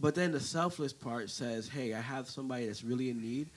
[0.00, 3.50] but then the selfless part says, "Hey, I have somebody that's really in need.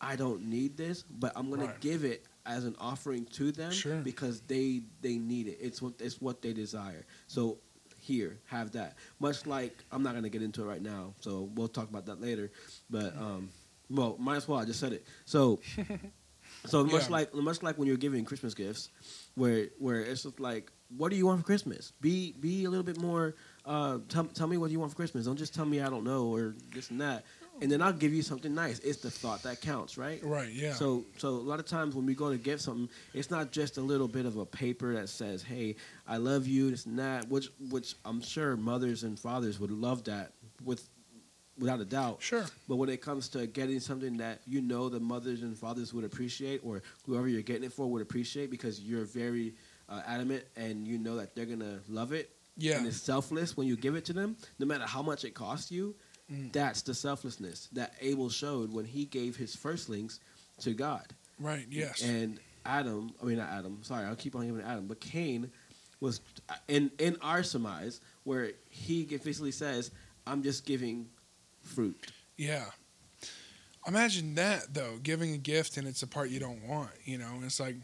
[0.00, 1.72] I don't need this, but I'm Right.
[1.74, 4.00] to give it as an offering to them Sure.
[4.02, 5.58] because they they need it.
[5.60, 7.06] It's what it's what they desire.
[7.28, 7.58] So
[7.98, 8.96] here, have that.
[9.18, 12.06] Much like I'm not going to get into it right now, so we'll talk about
[12.06, 12.50] that later.
[12.90, 13.48] But um,
[13.90, 14.58] well, might as well.
[14.58, 15.06] I just said it.
[15.24, 15.60] So
[16.66, 17.08] so much Yeah.
[17.08, 18.90] like much like when you're giving Christmas gifts,
[19.34, 21.92] where where it's just like, what do you want for Christmas?
[22.00, 23.34] Be be a little bit more.
[23.66, 25.26] Uh, tell tell me what you want for Christmas.
[25.26, 27.24] Don't just tell me I don't know or this and that.
[27.62, 28.78] And then I'll give you something nice.
[28.80, 30.22] It's the thought that counts, right?
[30.22, 30.74] Right, yeah.
[30.74, 33.78] So so a lot of times when we go to get something, it's not just
[33.78, 35.76] a little bit of a paper that says, "Hey,
[36.06, 37.28] I love you," this and that.
[37.28, 40.32] Which which I'm sure mothers and fathers would love that
[40.64, 40.88] with
[41.58, 42.22] without a doubt.
[42.22, 42.44] Sure.
[42.68, 46.04] But when it comes to getting something that you know the mothers and fathers would
[46.04, 49.54] appreciate, or whoever you're getting it for would appreciate, because you're very
[49.88, 52.78] uh, adamant and you know that they're gonna love it, Yeah.
[52.78, 55.70] and it's selfless when you give it to them, no matter how much it costs
[55.70, 55.94] you.
[56.32, 56.52] Mm.
[56.52, 60.18] That's the selflessness that Abel showed when he gave his firstlings
[60.60, 61.06] to God.
[61.38, 61.66] Right.
[61.70, 62.02] Yes.
[62.02, 63.78] And Adam, I mean not Adam.
[63.82, 65.50] Sorry, I'll keep on giving Adam, but Cain
[66.00, 66.20] was
[66.68, 69.90] in in our surmise where he basically says,
[70.26, 71.08] "I'm just giving
[71.62, 72.64] fruit." Yeah.
[73.86, 77.40] Imagine that though, giving a gift and it's a part you don't want, you know.
[77.44, 77.76] It's like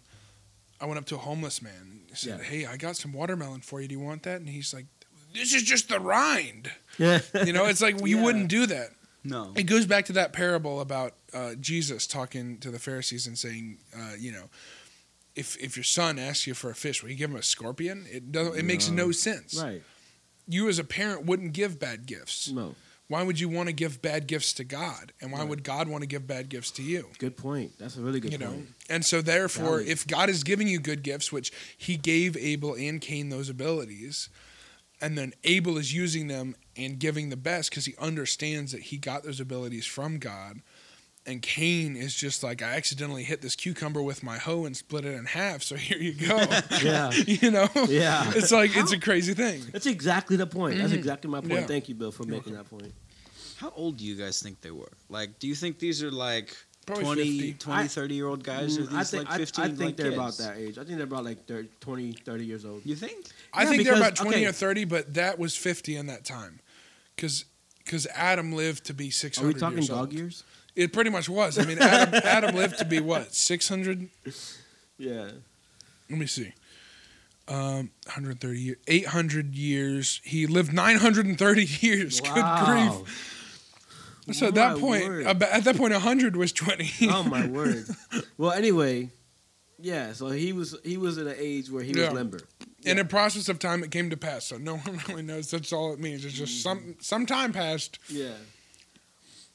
[0.82, 2.44] I went up to a homeless man and said, Yeah.
[2.44, 3.88] "Hey, I got some watermelon for you.
[3.88, 4.86] Do you want that?" And he's like,
[5.32, 8.22] "This is just the rind." Yeah, You know, it's like you Yeah.
[8.24, 8.90] wouldn't do that.
[9.24, 9.52] No.
[9.54, 13.78] It goes back to that parable about uh, Jesus talking to the Pharisees and saying,
[13.96, 14.50] uh, you know,
[15.36, 18.04] if if your son asks you for a fish, will you give him a scorpion?
[18.10, 18.56] It doesn't.
[18.58, 19.06] It makes No.
[19.06, 19.54] no sense.
[19.62, 19.82] right.
[20.48, 22.48] You as a parent wouldn't give bad gifts.
[22.48, 22.74] No,
[23.12, 25.12] Why would you want to give bad gifts to God?
[25.20, 25.48] And why Right.
[25.48, 27.10] would God want to give bad gifts to you?
[27.18, 27.72] good point.
[27.78, 29.88] That's a really good you know, and so therefore, Valid.
[29.88, 34.30] if God is giving you good gifts, which He gave Abel and Cain those abilities,
[34.98, 38.96] and then Abel is using them and giving the best because he understands that he
[38.96, 40.62] got those abilities from God,
[41.26, 45.04] and Cain is just like, I accidentally hit this cucumber with my hoe and split
[45.04, 46.38] it in half, so here you go.
[46.82, 48.32] Yeah, you know, yeah.
[48.34, 49.60] it's like it's a crazy thing.
[49.70, 50.78] That's exactly the point.
[50.78, 50.96] That's Mhm.
[50.96, 51.52] exactly my point.
[51.52, 51.66] Yeah.
[51.66, 52.92] Thank you, Bill, for You're making that point.
[53.62, 54.90] How old do you guys think they were?
[55.08, 57.52] Like, do you think these are like Probably 20, 50.
[57.54, 58.76] 20 I- 30 year old guys?
[58.76, 60.16] Or Mm, these I think like 15 I, I think like they're kids?
[60.18, 60.78] about that age.
[60.78, 62.82] I think they're about like 30, 20, 30 years old.
[62.84, 63.26] You think?
[63.54, 64.46] I Yeah, think they're about twenty okay.
[64.46, 66.58] or thirty, but that was fifty in that time,
[67.14, 67.44] because
[67.86, 70.12] cuz Adam lived to be 600 Are we talking years dog old.
[70.12, 70.44] years?
[70.74, 71.56] It pretty much was.
[71.58, 74.08] I mean, Adam, Adam lived to be what six hundred.
[74.98, 75.30] Yeah.
[76.10, 76.52] Let me see.
[77.48, 80.20] Um, 130 years, 800 years.
[80.24, 82.20] He lived 930 years.
[82.20, 82.64] Good Wow.
[83.04, 83.38] grief.
[84.30, 85.26] So at that My point, word.
[85.26, 87.08] ab- at that point, 100 was 20.
[87.10, 87.86] oh my word.
[88.38, 89.10] Well, anyway,
[89.78, 90.12] yeah.
[90.12, 92.06] So he was he was at an age where he Yeah.
[92.06, 92.40] was limber.
[92.84, 94.46] In a process of time, it came to pass.
[94.46, 95.50] So no one really knows.
[95.50, 96.24] That's all it means.
[96.24, 96.90] It's just some mm-hmm.
[97.00, 97.98] some time passed.
[98.08, 98.34] Yeah.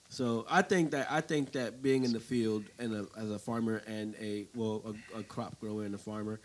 [0.10, 3.39] So I think that I think that being in the field and a, as a
[3.39, 6.39] farmer and a well a, a crop grower and a farmer,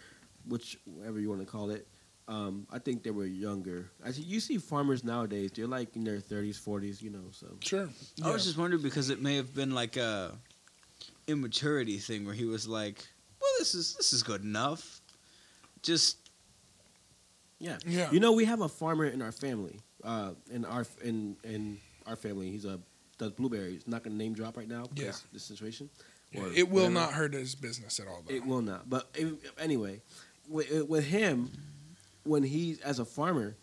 [0.48, 1.86] whichever you want to call it,
[2.28, 3.90] um, I think they were younger.
[4.04, 7.24] As you see farmers nowadays, they're like in their thirties, forties, you know.
[7.32, 7.88] So Sure.
[8.24, 10.38] I was just wondering because it may have been like a
[11.26, 13.04] immaturity thing where he was like,
[13.40, 15.00] "Well, this is this is good enough."
[15.82, 16.16] Just
[17.58, 17.78] yeah.
[17.86, 18.10] Yeah.
[18.10, 19.80] You know, we have a farmer in our family.
[20.04, 22.78] Uh, in our in in our family, he's a
[23.18, 23.82] does blueberries.
[23.86, 25.28] Not gonna name drop right now because Yeah.
[25.32, 25.90] the situation.
[26.34, 26.94] or It will whatever.
[26.94, 28.22] not hurt his business at all.
[28.26, 28.34] Though.
[28.34, 28.88] It will not.
[28.88, 30.00] But if, anyway,
[30.48, 31.50] with, with him,
[32.24, 33.56] when he's as a farmer,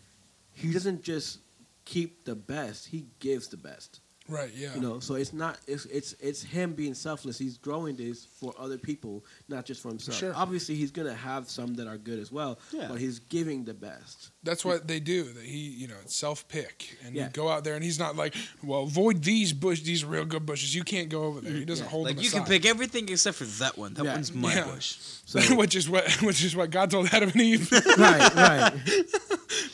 [0.52, 1.38] he doesn't just
[1.84, 4.00] keep the best; he gives the best.
[4.30, 4.50] Right?
[4.54, 4.74] Yeah.
[4.74, 7.38] You know, so it's not it's it's it's him being selfless.
[7.38, 10.16] He's growing this for other people, not just for himself.
[10.18, 10.32] Sure.
[10.34, 12.86] Obviously, he's gonna have some that are good as well, Yeah.
[12.88, 14.30] but he's giving the best.
[14.42, 15.24] That's what they do.
[15.24, 17.24] That he, you know, it's self pick, and Yeah.
[17.24, 20.46] you go out there, and he's not like, well, avoid these bush, these real good
[20.46, 20.74] bushes.
[20.74, 21.52] You can't go over there.
[21.52, 21.90] He doesn't Yeah.
[21.90, 23.94] hold Like them you can pick everything except for that one.
[23.94, 24.14] That Yeah.
[24.14, 24.64] one's my Yeah.
[24.64, 24.96] bush.
[25.26, 27.70] So which is what, which is what God told Adam and Eve.
[27.98, 28.72] right, right,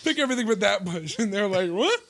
[0.05, 2.01] pick everything but that bush, and they're like, what?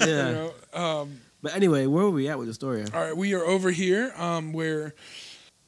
[0.00, 0.52] You know.
[0.72, 2.84] Um, But anyway, where were we at with the story?
[2.92, 4.94] All right, we are over here um, where,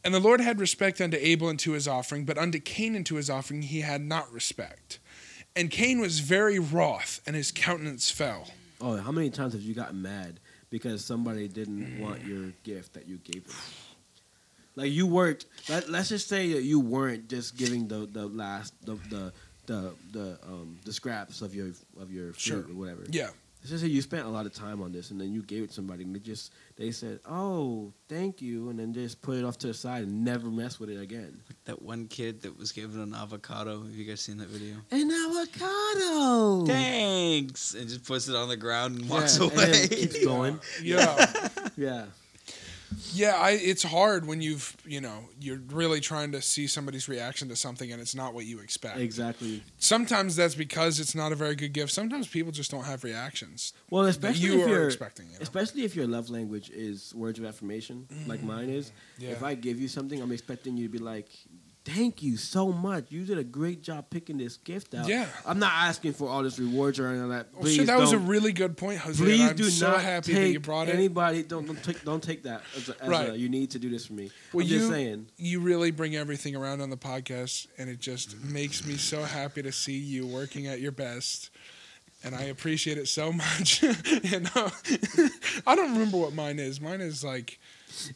[0.05, 3.07] and the Lord had respect unto Abel and to his offering, but unto Cain and
[3.07, 4.99] to his offering he had not respect.
[5.55, 8.49] And Cain was very wroth, and his countenance fell.
[8.81, 13.09] Oh, how many times have you gotten mad because somebody didn't want your gift that
[13.09, 13.57] you gave them?
[14.77, 15.45] Like you weren't.
[15.69, 19.33] Let, let's just say that you weren't just giving the the last the the
[19.67, 22.59] the the um the scraps of your of your fruit Sure.
[22.61, 23.03] or whatever.
[23.11, 25.43] Yeah, Let's just say you spent a lot of time on this and then you
[25.43, 29.21] gave it to somebody and they just they said, "Oh, thank you," and then just
[29.21, 31.41] put it off to the side and never mess with it again.
[31.65, 33.83] That one kid that was given an avocado.
[33.83, 34.77] Have you guys seen that video?
[34.93, 36.67] An avocado.
[36.67, 39.73] Thanks, and just puts it on the ground and walks Yeah, away.
[39.73, 40.61] then keeps going.
[40.83, 41.49] yeah, Yeah.
[41.77, 42.05] yeah.
[43.39, 47.57] I, it's hard when you've, you know, you're really trying to see somebody's reaction to
[47.57, 48.99] something, and it's not what you expect.
[48.99, 49.63] Exactly.
[49.79, 51.93] Sometimes that's because it's not a very good gift.
[51.93, 55.27] Sometimes people just don't have reactions Well, especially you if are you're expecting.
[55.27, 55.39] You know?
[55.43, 58.49] Especially if your love language is words of affirmation, like mm-hmm.
[58.49, 58.93] mine is.
[59.19, 59.31] Yeah.
[59.31, 61.29] If I give you something, I'm expecting you to be like,
[61.89, 63.07] "Thank you so much.
[63.11, 65.27] You did a great job picking this gift out." Yeah.
[65.47, 67.53] I'm not asking for all this rewards or anything like that.
[67.55, 69.23] Well, Please sure, that was a really good point, Jose.
[69.23, 70.95] Please I'm do so not happy take that you brought it.
[70.95, 71.43] anybody.
[71.43, 73.31] Don't don't take don't take that as a, as Right.
[73.31, 74.31] a, you need to do this for me.
[74.53, 75.27] Well, I'm you just saying.
[75.37, 79.63] you really bring everything around on the podcast, and it just makes me so happy
[79.63, 81.51] to see you working at your best.
[82.25, 83.81] And I appreciate it so much.
[84.33, 84.71] and uh,
[85.67, 86.81] I don't remember what mine is.
[86.81, 87.61] Mine is like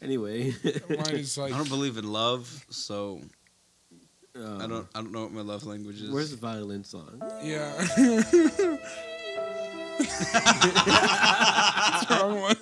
[0.03, 0.55] Anyway,
[0.89, 3.21] mine is like I don't believe in love, so
[4.37, 4.87] um, I don't.
[4.95, 6.11] I don't know what my love language is.
[6.11, 7.21] Where's the violin song?
[7.43, 7.73] yeah.
[9.99, 12.57] That's the wrong one.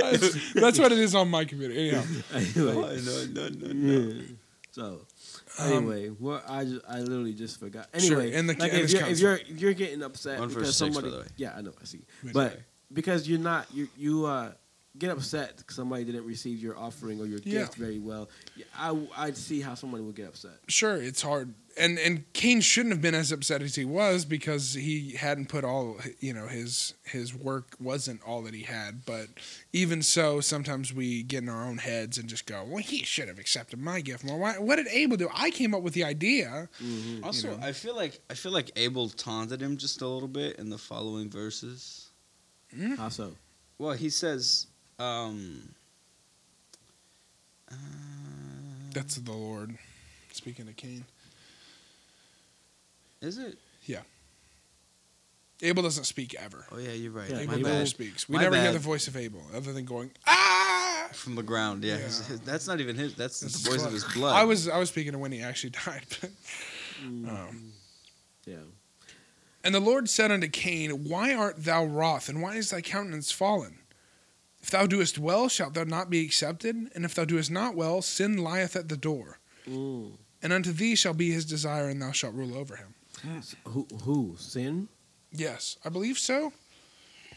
[0.00, 1.74] That's, that's what it is on my computer.
[1.74, 2.02] Anyhow,
[2.34, 4.12] anyway, Oh, no, no, no, no.
[4.12, 4.22] Yeah.
[4.72, 5.00] So
[5.58, 7.88] Um, anyway, what I just, I literally just forgot.
[7.98, 10.48] Sure, Anyway, and the- like and if you're, if you're if you're getting upset One
[10.48, 11.28] for because six, by somebody, the way.
[11.36, 12.60] yeah, I know, I see, Which but
[12.92, 14.52] because you're not you you uh
[14.98, 17.60] get upset because somebody didn't receive your offering or your Yeah.
[17.60, 18.28] gift very well.
[18.76, 20.58] I I'd see how somebody would get upset.
[20.68, 21.54] sure, it's hard.
[21.78, 25.62] And and Cain shouldn't have been as upset as he was because he hadn't put
[25.62, 29.04] all you know his his work wasn't all that he had.
[29.06, 29.28] But
[29.72, 33.28] even so, sometimes we get in our own heads and just go, "Well, he should
[33.28, 34.36] have accepted my gift more.
[34.38, 35.28] Why, what did Abel do?
[35.32, 37.24] I came up with the idea." Mm-hmm.
[37.24, 37.66] Also, You know?
[37.66, 40.78] I feel like I feel like Abel taunted him just a little bit in the
[40.78, 42.08] following verses.
[42.96, 43.36] How so?
[43.78, 44.66] Well, he says,
[45.00, 45.70] um,
[47.70, 47.74] uh,
[48.92, 49.76] That's the Lord
[50.32, 51.04] speaking to Cain.
[53.20, 53.56] is it?
[53.84, 54.00] Yeah.
[55.62, 56.64] Abel doesn't speak ever.
[56.72, 57.28] Oh yeah, you're right.
[57.30, 57.88] Yeah, Abel My Abel- never bad.
[57.88, 58.28] speaks.
[58.28, 61.08] We My never hear the voice of Abel other than going ah.
[61.12, 61.96] From the ground, yeah.
[61.96, 62.04] Yeah.
[62.04, 63.14] His- his- that's not even his.
[63.14, 64.34] That's That's the voice of his blood.
[64.36, 66.04] I was I was speaking of when he actually died.
[66.20, 66.30] But,
[67.02, 67.72] Mm, um,
[68.46, 68.56] yeah.
[69.64, 73.32] And the Lord said unto Cain, Why art thou wroth, and why is thy countenance
[73.32, 73.78] fallen?
[74.62, 76.76] If thou doest well, shalt thou not be accepted?
[76.94, 79.38] And if thou doest not well, sin lieth at the door.
[79.68, 80.12] Mm.
[80.42, 82.94] And unto thee shall be his desire, and thou shalt rule over him.
[83.66, 84.88] Who who sin
[85.32, 86.52] Yes, I believe so.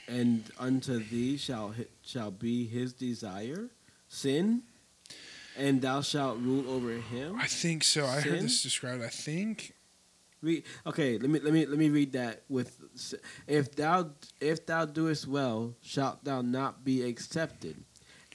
[0.07, 3.69] and unto thee shall shall be his desire,
[4.07, 4.63] sin,
[5.57, 7.37] and thou shalt rule over him.
[7.39, 8.05] I think so.
[8.05, 9.03] I heard this described.
[9.03, 9.73] I think.
[10.43, 12.77] Read, okay, let me let me let me read that with
[13.47, 14.09] if thou
[14.41, 17.77] if thou doest well, shalt thou not be accepted,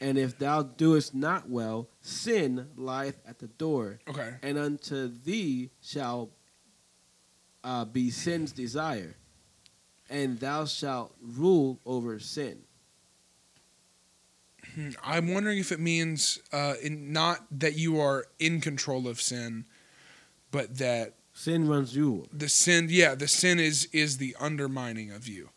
[0.00, 4.34] and if thou doest not well, sin lieth at the door, Okay.
[4.42, 6.30] and unto thee shall
[7.62, 9.14] uh, be sin's desire,
[10.08, 12.60] and thou shalt rule over sin.
[14.74, 19.20] Hmm, I'm wondering if it means uh, in, not that you are in control of
[19.20, 19.66] sin,
[20.50, 22.26] but that Sin runs you.
[22.32, 25.50] the sin yeah the sin is is the undermining of you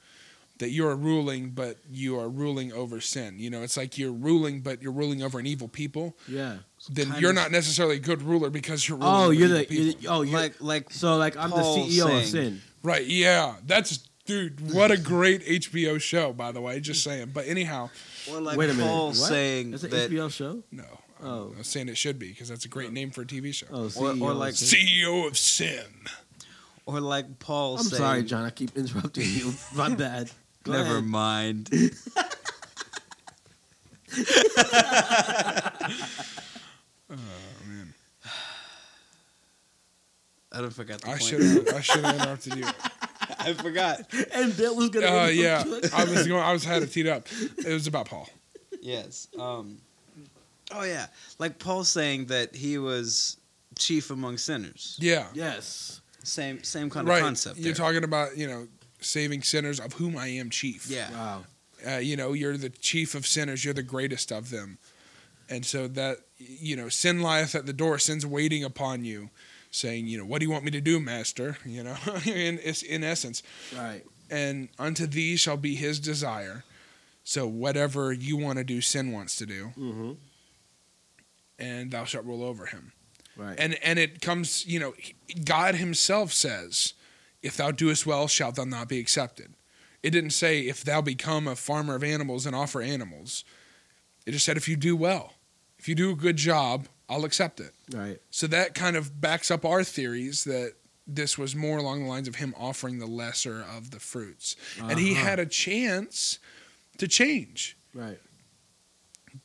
[0.60, 4.12] that you are ruling but you are ruling over sin you know it's like you're
[4.12, 6.58] ruling but you're ruling over an evil people Yeah.
[6.92, 9.58] then you're of- not necessarily a good ruler because you're oh, ruling Oh, over you're
[9.58, 12.62] evil the you're, oh you're like like so like I'm Paul the CEO of sin.
[12.84, 17.48] right yeah that's dude what a great hbo show by the way just saying but
[17.48, 17.90] anyhow
[18.30, 18.88] or like Wait a minute.
[18.88, 19.16] Paul what?
[19.16, 20.62] saying That's an that HBO show.
[20.72, 20.86] no
[21.24, 21.52] Oh.
[21.56, 23.68] I was saying it should be because that's a great name for a TV show.
[23.72, 24.22] Oh, Or- CEO.
[24.22, 25.86] or like- CEO of Sin.
[26.86, 28.44] Or like Paul I'm saying, sorry, John.
[28.44, 29.54] I keep interrupting you.
[29.76, 30.32] My bad.
[30.64, 31.04] Go Never ahead.
[31.06, 31.70] mind.
[37.10, 37.16] Oh
[37.68, 37.94] man,
[40.52, 41.68] I don't forget the I should have.
[41.76, 42.66] I should have interrupted you.
[43.40, 44.02] I forgot.
[44.34, 45.08] And Bill was gonna.
[45.08, 45.64] Uh, yeah.
[45.94, 46.42] I was going.
[46.42, 47.28] I was had it teed up.
[47.58, 48.30] It was about Paul.
[48.82, 49.28] Yes.
[49.38, 49.80] Um,
[50.74, 51.08] oh yeah,
[51.40, 53.38] like Paul saying that he was
[53.78, 54.98] chief among sinners.
[55.00, 56.02] Yeah, Yes.
[56.24, 57.18] Same same kind right.
[57.18, 57.58] of concept.
[57.58, 57.86] You're there.
[57.86, 58.68] talking about you know
[59.00, 60.88] saving sinners of whom I am chief.
[60.88, 61.10] Yeah.
[61.12, 61.44] Wow.
[61.88, 64.78] uh, you know, you're the chief of sinners, you're the greatest of them.
[65.50, 69.32] And so that, you know, sin lieth at the door, sin's waiting upon you,
[69.72, 71.58] saying, you know, what do you want me to do, master?
[71.66, 73.42] You know, in, in essence.
[73.76, 74.04] Right.
[74.30, 76.64] And unto thee shall be his desire.
[77.24, 80.12] So whatever you want to do, sin wants to do, Mm-hmm.
[81.60, 82.94] And thou shalt rule over him.
[83.38, 83.56] Right.
[83.60, 84.94] And and it comes, you know,
[85.46, 86.94] God Himself says,
[87.42, 89.54] "If thou doest well, shalt thou not be accepted."
[90.04, 93.44] It didn't say if thou become a farmer of animals and offer animals.
[94.26, 95.34] It just said if you do well,
[95.80, 97.74] if you do a good job, I'll accept it.
[97.94, 98.20] right.
[98.32, 100.74] So that kind of backs up our theories that
[101.08, 105.00] this was more along the lines of him offering the lesser of the fruits, and
[105.00, 105.24] he Uh-huh.
[105.24, 106.40] had a chance
[106.98, 107.76] to change.
[107.94, 108.20] Right.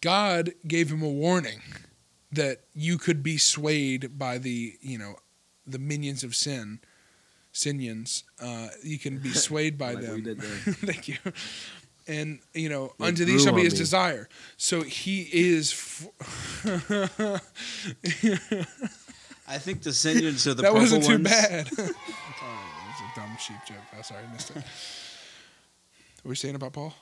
[0.01, 1.61] God gave him a warning
[2.37, 5.17] that you could be swayed by the, you know,
[5.67, 6.81] the minions of sin,
[7.53, 8.25] sinions.
[8.41, 10.23] Uh, you can be swayed by Like them.
[10.87, 11.17] Thank you.
[12.09, 13.79] And you know, They unto thee shall be his me.
[13.81, 14.29] desire.
[14.57, 15.73] So he is.
[15.73, 16.07] F-
[19.49, 21.25] I think the sinions are the that wasn't too ones.
[21.25, 21.69] bad.
[21.79, 23.77] oh, was a dumb sheep joke.
[23.99, 24.57] Oh, sorry, I missed it.
[24.57, 24.65] What
[26.25, 26.95] were you saying about Paul?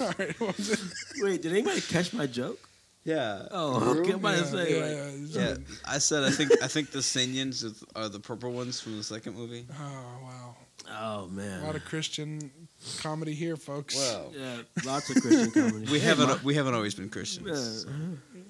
[0.00, 0.80] All right, what was it?
[1.22, 2.58] Wait, did anybody catch my joke?
[3.04, 3.46] Yeah.
[3.50, 4.10] Oh, okay.
[4.12, 4.78] I'm about to say.
[4.78, 5.48] yeah, like, yeah.
[5.48, 7.72] Yeah, I said I think I think the Sinions are-
[8.04, 9.66] are the purple ones from the second movie.
[9.80, 10.56] Oh wow.
[10.90, 11.62] Oh man.
[11.62, 12.50] A lot of Christian
[12.98, 13.94] comedy here, folks.
[13.96, 15.90] Well, yeah, lots of Christian comedy.
[15.92, 17.86] we haven't we haven't always been Christians.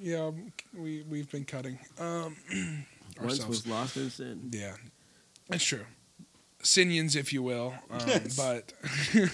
[0.01, 0.17] Yeah.
[0.17, 0.31] yeah,
[0.77, 2.37] we we've been cutting um,
[3.21, 3.47] Once ourselves.
[3.49, 4.51] was lost in sin.
[4.53, 4.75] Yeah,
[5.49, 5.85] that's true.
[6.63, 8.37] Sinions, if you will, um, Yes.
[8.37, 8.73] but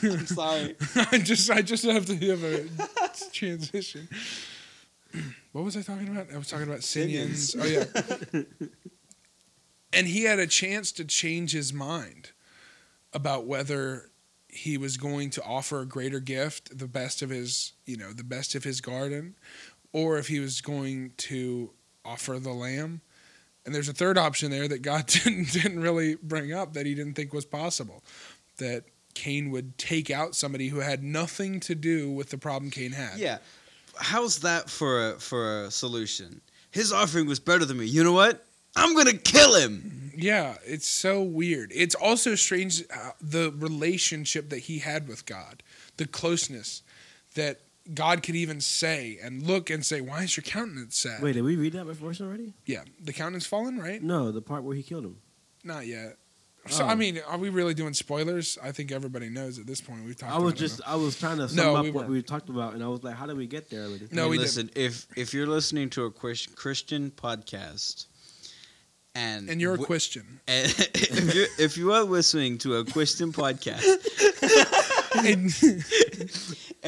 [0.03, 0.77] I'm sorry.
[1.13, 2.65] I just I just have to have a
[3.33, 4.09] transition.
[5.53, 6.27] What was I talking about?
[6.33, 7.57] I was talking about Sinions.
[7.59, 7.85] Oh yeah.
[9.93, 12.33] and he had a chance to change his mind
[13.15, 14.11] about whether
[14.49, 18.23] he was going to offer a greater gift, the best of his, you know, the
[18.23, 19.35] best of his garden,
[19.93, 21.71] or if he was going to
[22.05, 23.01] offer the lamb.
[23.69, 26.95] And there's a third option there that God didn't didn't really bring up that he
[26.95, 28.03] didn't think was possible.
[28.57, 32.93] That Cain would take out somebody who had nothing to do with the problem Cain
[32.93, 33.19] had.
[33.19, 33.39] Yeah,
[33.99, 36.41] how's that for a for a solution?
[36.71, 37.85] His offering was better than me.
[37.85, 38.43] You know what?
[38.75, 40.13] I'm gonna kill him.
[40.17, 41.71] Yeah, it's so weird.
[41.75, 45.63] It's also strange uh, the relationship that he had with God,
[45.99, 46.83] the closeness
[47.35, 47.61] that
[47.95, 51.43] God could even say and look and say, "Why is your countenance sad?" Wait, did
[51.43, 52.55] we read that verse already?
[52.67, 54.03] Yeah, the countenance fallen, right?
[54.03, 55.17] No, the part where he killed him.
[55.65, 56.17] Not yet.
[56.69, 56.89] So Oh.
[56.89, 58.59] I mean, are we really doing spoilers?
[58.63, 60.05] I think everybody knows at this point.
[60.05, 60.33] We've talked.
[60.35, 60.89] I was about just, enough.
[60.93, 63.03] I was trying to sum No, up we what we talked about, and I was
[63.03, 64.07] like, how did we get there already?
[64.11, 64.47] No, Hey, we didn't.
[64.49, 64.71] listen.
[64.75, 68.05] If if you're listening to a Christian podcast,
[69.15, 70.41] and and you're a w- Christian.
[70.49, 73.83] and if you if you are listening to a Christian podcast
[75.25, 75.51] And-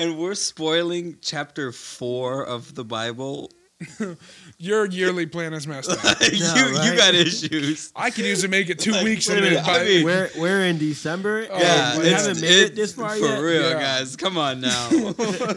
[0.00, 3.50] and we're spoiling chapter four of the Bible,
[4.58, 6.20] your yearly plan is messed up.
[6.32, 7.90] you Yeah, you got issues.
[7.96, 10.04] I could usually make it two Like, weeks wait a and minute, then I mean-
[10.04, 11.46] We're we're in December.
[11.50, 13.38] Oh, and yeah, we it's- haven't made it this far for yet.
[13.38, 13.80] real, Yeah.
[13.80, 14.16] guys.
[14.16, 14.88] Come on now.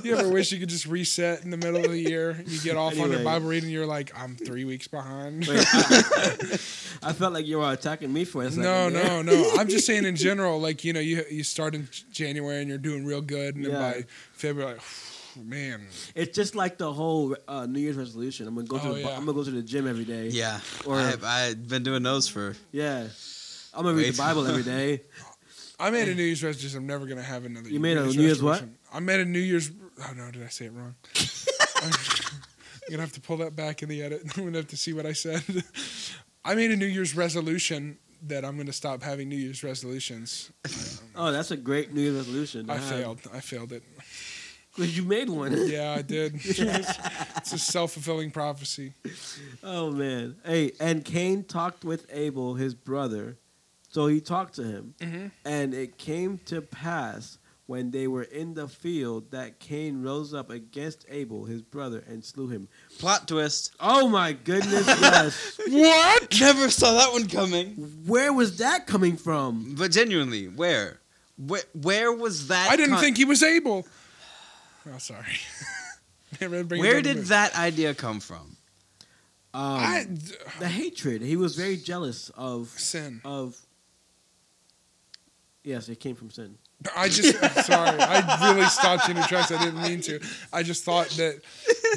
[0.04, 2.42] you ever wish you could just reset in the middle of the year?
[2.48, 5.46] You get off on your Bible reading, you're like, I'm three weeks behind.
[5.46, 6.60] Wait, I,
[7.04, 8.64] I felt like you were attacking me for a second.
[8.64, 9.06] no, there.
[9.06, 9.52] no, no.
[9.58, 12.78] I'm just saying in general, like you know, you you start in January and you're
[12.78, 13.72] doing real good, and Yeah.
[13.72, 14.06] then by
[14.48, 14.82] February, like,
[15.46, 15.82] man,
[16.16, 18.48] It's just like the whole uh, New Year's resolution.
[18.48, 19.10] I'm gonna go to Oh, the, yeah.
[19.18, 20.28] I'm gonna go to the gym every day.
[20.28, 22.56] yeah, Or- I have, I've been doing those for.
[22.72, 23.08] Yeah.
[23.74, 25.02] I'm gonna read the Bible every day.
[25.80, 26.78] I made a New Year's resolution.
[26.80, 27.70] I'm never gonna have another.
[27.70, 28.52] You made a New Year's what?
[28.52, 28.78] resolution.
[28.94, 29.72] I made a New Year's.
[30.00, 30.94] Oh no, did I say it wrong?
[31.82, 31.92] I'm
[32.92, 34.22] gonna have to pull that back in the edit.
[34.38, 35.42] I'm gonna have to see what I said.
[36.46, 40.52] I made a New Year's resolution that I'm gonna stop having New Year's resolutions.
[41.16, 42.70] Oh, that's a great New Year's resolution.
[42.70, 42.84] I have.
[42.84, 43.20] failed.
[43.34, 43.84] I failed it.
[44.76, 45.54] Cause you made one.
[45.70, 46.34] Yeah, I did.
[46.44, 48.94] it's a self fulfilling prophecy.
[49.64, 50.36] Oh man.
[50.46, 53.38] Hey, and Cain talked with Abel, his brother.
[53.90, 55.32] So he talked to him, Mhm.
[55.46, 60.50] and it came to pass when they were in the field that Cain rose up
[60.50, 62.68] against Abel, his brother, and slew him.
[62.98, 63.72] Plot twist.
[63.80, 65.60] Oh my goodness, yes.
[65.70, 66.40] What?
[66.40, 67.76] Never saw that one coming.
[68.08, 69.76] Where was that coming from?
[69.78, 71.00] But genuinely, where?
[71.38, 72.72] Where, where was that?
[72.72, 73.86] I didn't con- think he was able.
[74.88, 75.38] Oh, sorry.
[76.40, 77.24] Where did me.
[77.24, 78.58] that idea come from?
[79.54, 80.08] Um, I,
[80.60, 81.22] the hatred.
[81.22, 83.22] He was very jealous of sin?
[83.24, 83.56] of.
[85.64, 86.58] Yes, it came from sin.
[86.98, 87.98] I just sorry.
[88.00, 89.52] I really stopped you in your tracks.
[89.52, 90.20] I didn't mean to.
[90.52, 91.40] I just thought that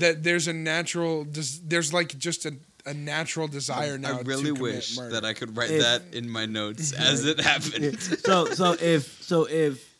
[0.01, 1.26] that there's a natural.
[1.28, 4.18] There's like just a, a natural desire now.
[4.18, 5.14] I really to wish murder.
[5.14, 8.01] that I could write If- that in my notes as it happened.
[8.01, 9.95] so so if so if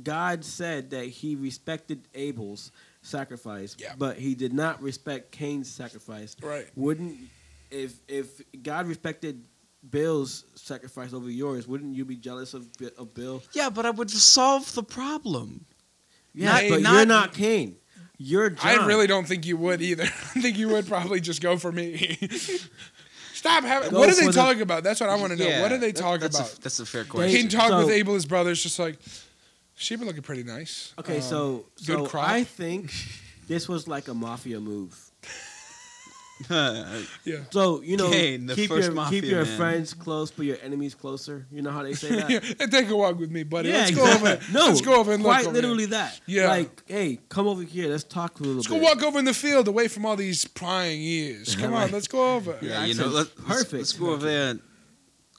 [0.00, 2.70] God said that He respected Abel's
[3.02, 3.94] sacrifice, Yeah.
[3.98, 6.66] but He did not respect Cain's sacrifice, Right.
[6.76, 7.18] wouldn't
[7.70, 9.44] if if God respected
[9.90, 13.42] Bill's sacrifice over yours, wouldn't you be jealous of Bi- of Bill?
[13.52, 15.64] yeah, but I would solve the problem.
[16.34, 17.76] Yeah, Not- but not- you're not Cain.
[18.18, 18.80] You're John.
[18.80, 20.04] I really don't think you would either.
[20.34, 22.16] I think you would probably just go for me.
[23.34, 23.90] Stop having.
[23.90, 24.84] Go what are they for the- talking about?
[24.84, 25.46] That's what I want to know.
[25.48, 26.52] Yeah, what do they that- talk that's about?
[26.52, 27.40] A, that's a fair question.
[27.40, 28.50] Cain talked so- with Abel, his brother.
[28.52, 28.98] It's just like
[29.74, 30.94] she been looking pretty nice.
[30.98, 32.28] Okay, Um, so good so crop.
[32.28, 32.92] I think
[33.48, 34.98] this was like a mafia move.
[36.50, 37.02] yeah.
[37.50, 39.56] So you know, Cain, the keep first your mafia keep your man.
[39.56, 41.46] friends close, but your enemies closer.
[41.52, 42.30] You know how they say that.
[42.30, 43.68] yeah, and take a walk with me, buddy.
[43.68, 44.20] Yeah, let's exactly.
[44.28, 44.42] go over.
[44.52, 45.86] No, let's go over and look quite over literally here.
[45.90, 46.20] that.
[46.26, 46.48] Yeah.
[46.48, 47.88] like, hey, come over here.
[47.90, 48.80] Let's talk a little Let's bit.
[48.80, 51.54] go walk over in the field, away from all these prying ears.
[51.62, 52.58] Come on, let's go over.
[52.60, 53.48] yeah, Your you know, accent's let, perfect.
[53.48, 54.54] Let's, let's go over there,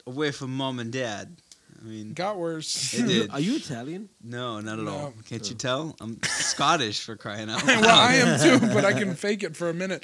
[0.06, 1.36] away from mom and dad.
[1.84, 2.94] I mean, Got worse.
[2.94, 3.30] It did.
[3.30, 4.08] Are you Italian?
[4.22, 4.90] no, not at No.
[4.90, 5.14] all.
[5.28, 5.58] Can't you oh.
[5.58, 5.96] tell?
[6.00, 7.80] I'm Scottish for crying out loud.
[7.82, 10.02] well, I am too, but I can fake it for a minute.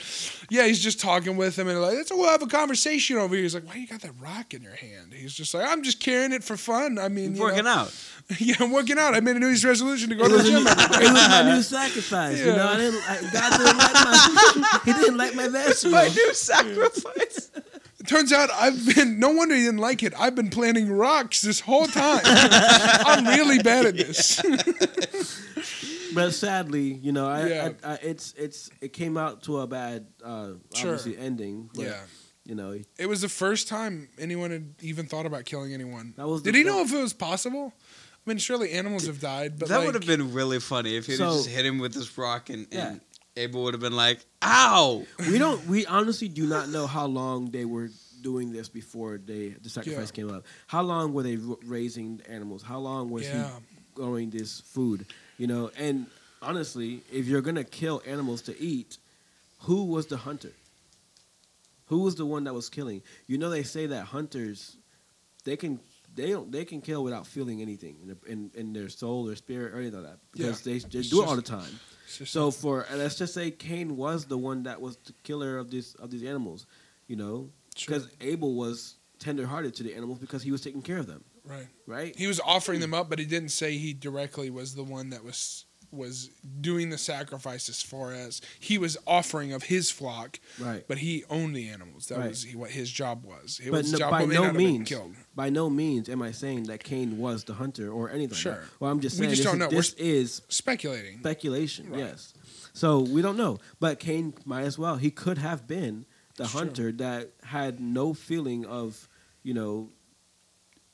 [0.50, 3.44] Yeah, he's just talking with him, and like, let's we'll have a conversation over here.
[3.44, 6.00] He's like, "Why you got that rock in your hand?" He's just like, "I'm just
[6.00, 7.94] carrying it for fun." I mean, you working know, out.
[8.38, 9.14] Yeah, I'm working out.
[9.14, 10.62] I made a New Year's resolution to go It to the gym.
[10.62, 11.04] new- every day.
[11.06, 12.38] it was my new sacrifice.
[12.38, 12.68] You know, Yeah.
[12.70, 13.10] I didn't.
[13.10, 14.78] I, God didn't like my.
[14.84, 15.92] he didn't like my vegetable.
[15.92, 17.39] My new sacrifice.
[18.10, 19.20] It turns out I've been.
[19.20, 20.12] No wonder he didn't like it.
[20.18, 22.20] I've been planting rocks this whole time.
[22.24, 24.42] I'm really bad at this.
[26.12, 27.68] But sadly, you know, I, Yeah.
[27.84, 30.94] I, I it's it's it came out to a bad, uh, Sure.
[30.96, 31.70] obviously ending.
[31.72, 32.00] But, yeah.
[32.44, 36.14] you know, It was the first time anyone had even thought about killing anyone.
[36.16, 37.72] That was Did the- he know if it was possible?
[37.78, 41.06] I mean, surely animals have died, but that like, would have been really funny if
[41.06, 42.96] he'd So- just hit him with this rock and, Yeah.
[43.40, 45.66] And Abel would have been like, "Ow!" we don't.
[45.66, 47.90] We honestly do not know how long they were
[48.22, 50.12] doing this before they the sacrifice Yeah.
[50.24, 50.44] came up.
[50.66, 52.62] How long were they r- raising animals?
[52.62, 53.48] How long was Yeah.
[53.48, 53.64] he
[53.94, 55.06] growing this food?
[55.38, 56.06] You know, and
[56.42, 58.98] honestly, if you're gonna kill animals to eat,
[59.60, 60.52] who was the hunter?
[61.86, 63.02] Who was the one that was killing?
[63.26, 64.76] You know, they say that hunters,
[65.44, 65.80] they can.
[66.14, 66.50] They don't.
[66.50, 70.02] They can kill without feeling anything in, in, in their soul or spirit or anything
[70.02, 71.70] like that because they, they It's do it all the time.
[72.10, 75.94] So for let's just say Cain was the one that was the killer of this
[75.94, 76.66] of these animals,
[77.06, 77.98] you know, Sure.
[77.98, 81.68] because Abel was tenderhearted to the animals because he was taking care of them, right.
[81.86, 82.16] right?
[82.16, 85.22] He was offering them up, but he didn't say he directly was the one that
[85.24, 86.30] was was
[86.60, 90.84] doing the sacrifice as far as he was offering of his flock, Right.
[90.86, 92.06] but he owned the animals.
[92.06, 92.28] That Right.
[92.28, 93.60] was he, what his job was.
[93.62, 95.14] It But was no- job by no not have been means- killed.
[95.34, 98.36] By no means am I saying that Cain was the hunter or anything.
[98.36, 98.52] Sure.
[98.52, 98.80] Like that.
[98.80, 99.78] Well, I'm just We saying just this, don't know.
[99.78, 101.18] is, We're is Speculating.
[101.20, 101.90] speculation.
[101.90, 102.00] Right.
[102.00, 102.34] Yes.
[102.72, 104.96] So we don't know, but Cain might as well.
[104.96, 109.08] He could have been the hunter that had no feeling of,
[109.42, 109.90] you know,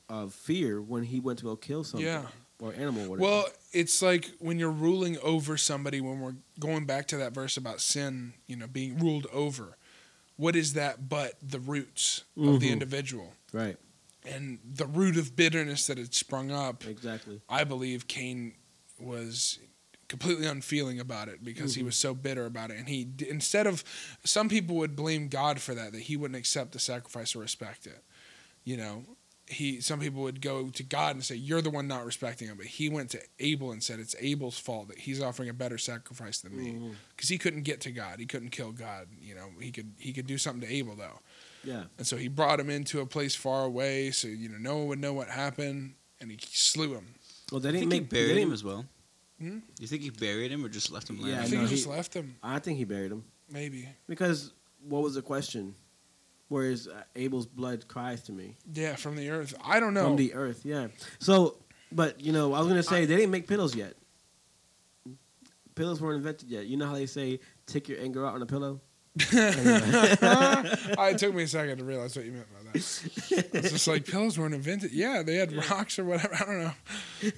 [0.08, 2.26] of fear when he went to go kill something Yeah.
[2.60, 3.04] Or animal.
[3.04, 3.28] Or whatever.
[3.30, 7.56] Well, it's like when you're ruling over somebody, when we're going back to that verse
[7.56, 9.76] about sin, you know, being ruled over.
[10.36, 12.72] What is that but the roots of the Mhm.
[12.72, 13.34] individual?
[13.52, 13.76] right.
[14.24, 17.40] And the root of bitterness that had sprung up, Exactly.
[17.48, 18.54] I believe Cain
[18.98, 19.60] was
[20.08, 21.86] completely unfeeling about it because he Mhm.
[21.86, 22.76] was so bitter about it.
[22.78, 23.84] And he, instead of,
[24.24, 27.86] some people would blame God for that, that he wouldn't accept the sacrifice or respect
[27.86, 28.02] it.
[28.64, 29.04] You know,
[29.48, 32.56] he, some people would go to God and say, You're the one not respecting him.
[32.56, 35.78] But he went to Abel and said, It's Abel's fault that he's offering a better
[35.78, 36.78] sacrifice than me.
[37.14, 38.18] Because he couldn't get to God.
[38.18, 39.06] He couldn't kill God.
[39.20, 41.20] You know, he could, he could do something to Abel, though.
[41.64, 41.84] Yeah.
[41.98, 44.86] And so he brought him into a place far away so, you know, no one
[44.88, 45.94] would know what happened.
[46.20, 47.06] And he slew him.
[47.52, 48.10] Well, they didn't think he make.
[48.10, 48.84] they buried him didn't- as well.
[49.38, 49.58] Hmm?
[49.78, 51.18] You think he buried him or just left him?
[51.18, 51.42] Yeah, laying I there?
[51.44, 52.36] I think know, he just he- left him.
[52.42, 53.88] I think he buried him Maybe.
[54.08, 54.52] because
[54.88, 55.74] what was the question?
[56.48, 59.54] Whereas uh, Abel's blood cries to me Yeah, from the earth.
[59.64, 60.04] I don't know.
[60.04, 60.60] from the earth.
[60.64, 60.88] Yeah.
[61.18, 61.56] So,
[61.90, 63.94] but you know, I was gonna say they didn't make pillows yet.
[65.74, 66.66] Pillows weren't invented yet.
[66.66, 68.80] You know how they say take your anger out on a pillow.
[69.32, 72.76] it took me a second to realize what you meant by that.
[72.76, 74.92] It's just like pillows weren't invented.
[74.92, 76.34] Yeah, they had rocks or whatever.
[76.34, 76.72] I don't know.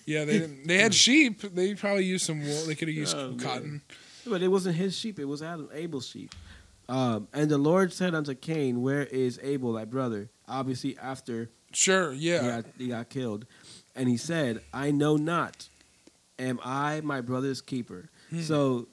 [0.04, 0.66] Yeah, they didn't.
[0.66, 1.40] They had sheep.
[1.42, 2.66] They probably used some wool.
[2.66, 3.38] They could have used Oh, man.
[3.38, 3.82] cotton.
[4.26, 6.34] But it wasn't his sheep; it was Adam, Abel's sheep.
[6.88, 12.12] Um, and the Lord said unto Cain, "Where is Abel, thy brother?" Obviously, after Sure.
[12.14, 12.40] Yeah.
[12.42, 13.44] he, got, he got killed,
[13.94, 15.68] and he said, "I know not.
[16.38, 18.08] Am I my brother's keeper?"
[18.40, 18.88] So,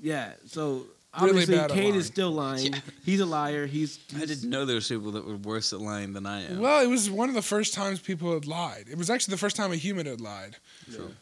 [0.00, 0.32] yeah.
[0.46, 1.24] So Hmm.
[1.24, 2.74] Really obviously, Cain is still lying.
[3.06, 3.64] He's a liar.
[3.64, 6.58] He's, I didn't know there was people that were worse at lying than I am.
[6.60, 8.84] Well, it was one of the first times people had lied.
[8.90, 10.56] It was actually the first time a human had lied.
[10.92, 11.12] True.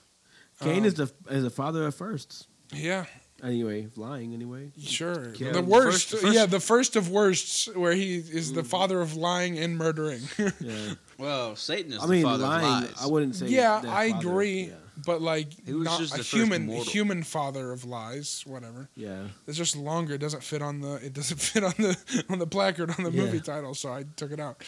[0.61, 2.49] Cain Um, is the is the father of firsts.
[2.73, 3.05] Yeah.
[3.45, 4.73] Anyway, lying anyway.
[4.81, 5.33] Sure.
[5.33, 5.67] Kill the him.
[5.67, 8.55] worst, First- first- yeah, the first of worsts, where he is Mm.
[8.55, 10.23] the father of lying and murdering.
[10.61, 10.95] Yeah.
[11.19, 12.65] Well, Satan is I the mean, father lying.
[12.85, 13.03] of lies.
[13.03, 13.47] I wouldn't say.
[13.49, 14.75] yeah, their I father, agree, Yeah.
[15.07, 16.85] but like He was not just a the first human, mortal.
[16.91, 18.43] human father of lies.
[18.47, 18.89] Whatever.
[18.97, 19.29] yeah.
[19.47, 20.15] It's just longer.
[20.15, 20.95] It doesn't fit on the.
[21.05, 23.25] It doesn't fit on the on the placard on the Yeah.
[23.25, 24.65] movie title, so I took it out.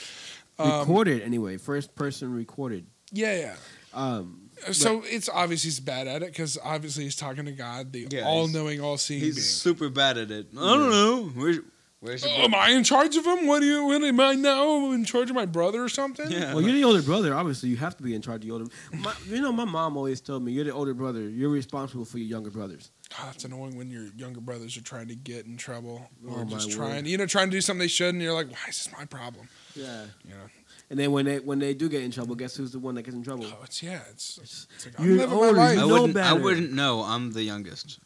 [0.59, 1.57] Um, recorded anyway.
[1.57, 2.87] First person recorded.
[3.11, 3.57] yeah, yeah.
[3.93, 8.07] Um, So it's obvious he's bad at it because obviously he's talking to God, the
[8.11, 9.44] Yeah, all-knowing, all-seeing He's being.
[9.44, 10.46] super bad at it.
[10.59, 11.30] I don't know.
[11.34, 11.59] Where's,
[12.00, 13.46] where's Oh, am I in charge of him?
[13.46, 13.84] What do you?
[13.84, 16.30] What am I now in charge of my brother or something?
[16.30, 16.54] Yeah.
[16.54, 17.34] well, you're the older brother.
[17.34, 18.64] Obviously, you have to be in charge of the older.
[18.92, 21.28] My, you know, my mom always told me, "You're the older brother.
[21.28, 25.09] You're responsible for your younger brothers." God, it's annoying when your younger brothers are trying
[25.09, 26.76] to get in trouble or Oh, my just word.
[26.76, 28.20] trying, you know, trying to do something they shouldn't.
[28.22, 29.48] You're like, why is this my problem?
[29.76, 30.07] Yeah.
[30.24, 30.40] You know,
[30.89, 33.03] And then when they when they do get in trouble, guess who's the one that
[33.03, 33.45] gets in trouble?
[33.47, 35.89] oh, it's yeah, it's, it's like You're I'm living my older, I you life.
[35.89, 36.41] know wouldn't, I better.
[36.43, 37.03] wouldn't know.
[37.03, 37.99] I'm the youngest.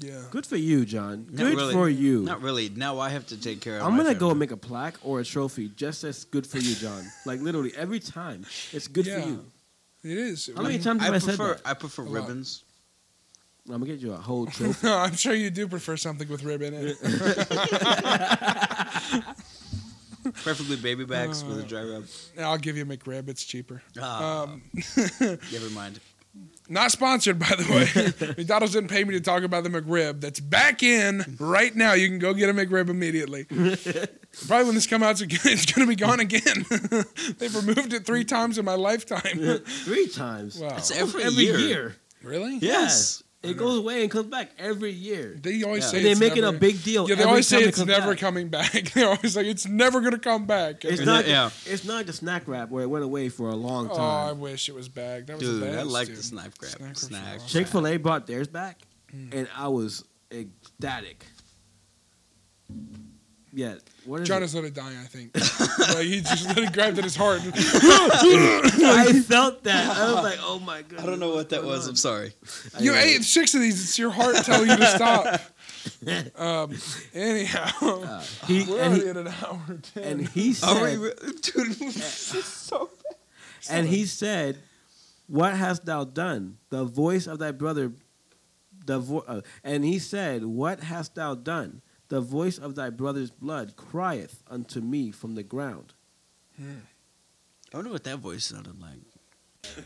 [0.00, 1.26] Yeah, Good for you, John.
[1.30, 1.72] Not Good really.
[1.72, 2.22] for you.
[2.24, 2.68] Not really.
[2.68, 4.30] Now I have to take care of I'm my gonna go family.
[4.32, 7.04] and make a plaque or a trophy just as good for you, John.
[7.24, 9.20] like literally every time, it's good Yeah.
[9.22, 9.44] for you.
[10.02, 10.50] it is.
[10.56, 11.62] How many Like, times have I, I said prefer that?
[11.64, 12.14] I prefer A lot.
[12.22, 12.64] ribbons.
[13.68, 14.84] I'm gonna get you a whole trophy.
[14.86, 16.98] No, I'm sure you do prefer something with ribbon in it.
[20.32, 22.04] Preferably baby backs with a Uh, dry rub.
[22.38, 23.28] I'll give you a McRib.
[23.28, 23.82] It's cheaper.
[24.00, 24.62] Ah, Um,
[25.20, 26.00] never mind.
[26.68, 27.64] not sponsored, by the
[28.26, 28.34] way.
[28.38, 30.20] McDonald's didn't pay me to talk about the McRib.
[30.20, 31.92] That's back in right now.
[31.94, 33.44] You can go get a McRib immediately.
[34.48, 36.64] Probably when this comes out, it's it's going to be gone again.
[37.38, 39.60] They've removed it three times in my lifetime.
[39.84, 40.58] Three times.
[40.58, 40.74] wow.
[40.76, 41.58] It's every, Every year.
[41.58, 41.96] year.
[42.22, 42.58] Really?
[42.58, 43.22] Yes.
[43.44, 45.36] It goes away and comes back every year.
[45.40, 45.88] They always Yeah.
[45.90, 47.08] say And they it's make it a never- big deal.
[47.08, 48.18] Yeah, they every always say time it it's comes never back.
[48.18, 48.72] coming back.
[48.94, 50.84] They're always like, it's never going to come back.
[50.84, 51.22] It's And not.
[51.24, 51.50] then- yeah.
[51.72, 53.96] It's not the snack wrap where it went away for a long time.
[53.98, 54.40] oh, I time.
[54.40, 55.26] wish it was back.
[55.26, 56.16] That was Dude, the I like dude.
[56.16, 56.70] the snack wrap.
[56.72, 57.22] Snack Snack.
[57.22, 57.48] wraps are awesome.
[57.48, 58.80] Chick Fil A brought theirs back,
[59.14, 59.34] Mm.
[59.34, 61.24] and I was ecstatic.
[63.54, 63.76] Yeah.
[64.04, 64.46] What is John it?
[64.46, 65.34] is let it die, I think.
[65.94, 67.40] like, he just let it grab at his heart.
[67.44, 69.96] I felt that.
[69.96, 71.00] I was like, oh my god.
[71.00, 71.86] I don't know what that was.
[71.88, 72.32] I'm sorry.
[72.80, 73.80] You ate six of these.
[73.82, 75.40] It's your heart telling you to stop.
[76.36, 76.74] Um,
[77.14, 80.02] anyhow, He, we're and, already he, at an hour ten.
[80.02, 83.16] and he Are we said, re- dude, this is so bad.
[83.70, 84.58] and he said,
[85.26, 86.56] "What hast thou done?
[86.70, 87.92] The voice of thy brother,
[88.86, 91.82] the vo- uh, and he said, What hast thou done?
[92.08, 95.94] The voice of thy brother's blood crieth unto me from the ground."
[96.60, 99.00] I wonder what that voice sounded like.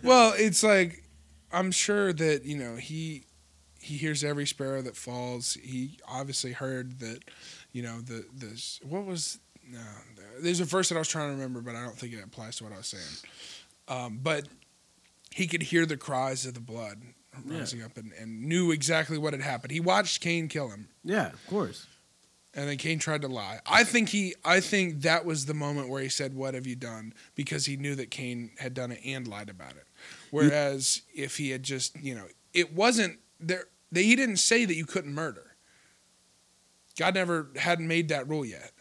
[0.03, 1.05] Well, it's like
[1.53, 3.25] I'm sure that you know he
[3.81, 5.55] he hears every sparrow that falls.
[5.55, 7.21] He obviously heard that
[7.73, 9.81] you know the the what was no.
[10.41, 12.57] There's a verse that I was trying to remember, but I don't think it applies
[12.57, 13.03] to what I was saying.
[13.89, 14.47] Um, but
[15.31, 16.99] he could hear the cries of the blood
[17.47, 17.59] Yeah.
[17.61, 19.73] rising up and, and knew exactly what had happened.
[19.73, 20.89] He watched Cain kill him.
[21.05, 21.87] Yeah, of course.
[22.55, 23.61] And then Cain tried to lie.
[23.67, 26.77] I think he I think that was the moment where he said, "What have you
[26.77, 29.87] done?" because he knew that Cain had done it and lied about it.
[30.31, 34.75] Whereas if he had just, you know, it wasn't there that he didn't say that
[34.75, 35.57] you couldn't murder.
[36.99, 38.73] God never hadn't made that rule yet.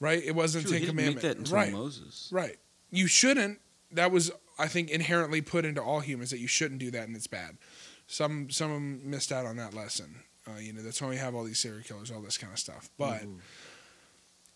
[0.00, 0.22] Right?
[0.22, 1.22] It wasn't True, Ten he make Commandment.
[1.22, 1.72] that until right.
[1.72, 2.28] Moses.
[2.30, 2.56] Right.
[2.90, 3.58] You shouldn't.
[3.90, 7.16] That was, I think, inherently put into all humans that you shouldn't do that, and
[7.16, 7.58] it's bad.
[8.06, 10.22] Some some of them missed out on that lesson.
[10.48, 12.58] Uh, you know, that's why we have all these serial killers, all this kind of
[12.58, 12.88] stuff.
[12.96, 13.40] But Mhm.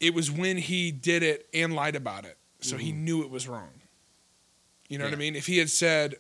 [0.00, 2.96] it was when he did it and lied about it, so he Mhm.
[2.98, 3.70] knew it was wrong.
[4.88, 5.36] You know what I mean?
[5.36, 6.16] If he had said,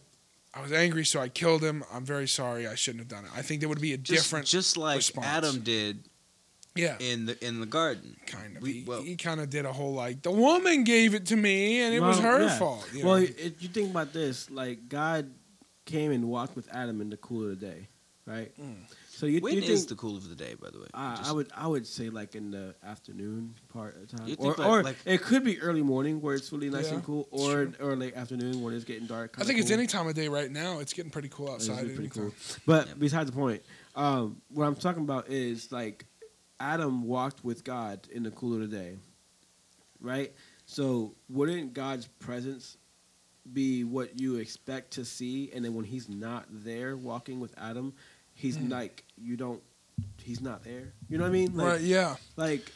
[0.54, 1.84] "I was angry, so I killed him.
[1.92, 2.66] I'm very sorry.
[2.66, 4.46] I shouldn't have done it," I think there would be a Just, different.
[4.46, 5.26] just like response.
[5.26, 6.04] Adam did
[6.74, 6.96] yeah.
[6.98, 8.16] in the in the garden.
[8.26, 8.62] Kind of.
[8.62, 11.36] We- he well- he kind of did a whole like the woman gave it to
[11.36, 12.58] me and it was her yeah.
[12.58, 12.88] fault.
[12.94, 13.24] You well, know?
[13.24, 15.32] if you think about this, like God
[15.84, 17.88] came and walked with Adam in the cool of the day,
[18.24, 18.52] right?
[18.58, 18.84] Mm.
[19.14, 20.86] So you, When you is think the cool of the day, by the way?
[20.94, 24.36] Uh, Just- I would I would say like in the afternoon part of time, You
[24.38, 27.04] or, like- or like- it could be early morning where it's really nice Yeah, and
[27.04, 29.32] cool, or or late afternoon when it's getting dark.
[29.34, 30.78] I kinda think it's any time of day right now.
[30.78, 31.84] It's getting pretty cool It's outside.
[31.84, 32.30] pretty anytime.
[32.30, 32.34] cool.
[32.64, 32.94] But Yeah.
[32.98, 33.62] besides the point,
[33.94, 36.06] um, what I'm talking about is like
[36.58, 38.96] Adam walked with God in the cool of the day,
[40.00, 40.32] right?
[40.64, 42.78] So wouldn't God's presence
[43.52, 45.50] be what you expect to see?
[45.52, 47.92] And then when He's not there walking with Adam,
[48.42, 48.70] He's Mm.
[48.70, 49.62] like you don't.
[50.18, 50.92] He's not there.
[51.08, 51.56] You know what I mean?
[51.56, 51.80] Like, right?
[51.80, 52.16] Yeah.
[52.36, 52.70] Like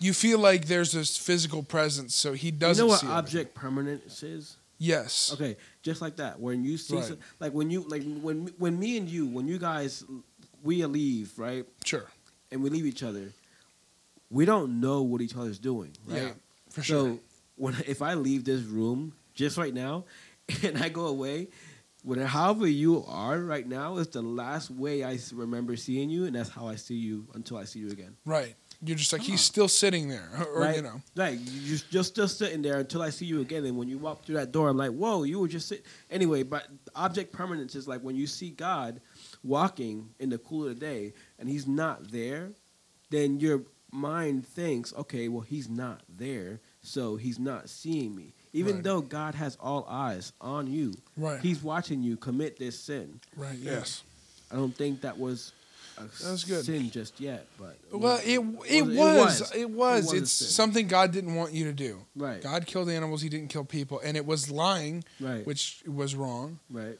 [0.00, 2.84] You feel like there's this physical presence, so he doesn't.
[2.84, 4.56] You know what object permanence is?
[4.78, 5.30] Yes.
[5.32, 6.38] Okay, just like that.
[6.38, 7.04] When you see, Right.
[7.04, 10.04] some, like when you, like when when me and you, when you guys,
[10.62, 12.06] we leave, right, Sure.
[12.50, 13.32] and we leave each other,
[14.30, 16.22] we don't know what each other's doing, right?
[16.22, 16.32] Yeah,
[16.70, 17.04] for sure.
[17.14, 17.20] so
[17.56, 20.04] when if I leave this room just right now,
[20.62, 21.48] and I go away,
[22.06, 26.36] whatever however you are right now is the last way I remember seeing you, and
[26.36, 28.16] that's how I see you until I see you again.
[28.24, 28.54] Right.
[28.84, 29.38] You're just like he's uh-huh.
[29.38, 30.76] still sitting there, or right?
[30.76, 31.00] you know.
[31.16, 31.38] Right.
[31.38, 33.64] You just just still sitting there until I see you again.
[33.64, 35.84] And when you walk through that door, I'm like, whoa, you were just sitting.
[36.10, 39.00] Anyway, but object permanence is like when you see God
[39.42, 42.52] walking in the cool of the day and he's not there,
[43.10, 48.34] then your mind thinks, okay, well, he's not there, so he's not seeing me.
[48.56, 48.84] Even Right.
[48.84, 51.40] though God has all eyes on you, Right.
[51.40, 53.20] he's watching you commit this sin.
[53.36, 53.58] Right.
[53.58, 54.02] Yes.
[54.50, 55.52] I don't think that was
[55.98, 56.64] a That good.
[56.64, 60.04] sin just yet, but Well, it it was- was it it was.
[60.04, 62.04] was, It was it's something God didn't want you to do.
[62.14, 66.14] right, God killed animals; He didn't kill people, and it was lying, right, which was
[66.14, 66.58] wrong.
[66.70, 66.98] right.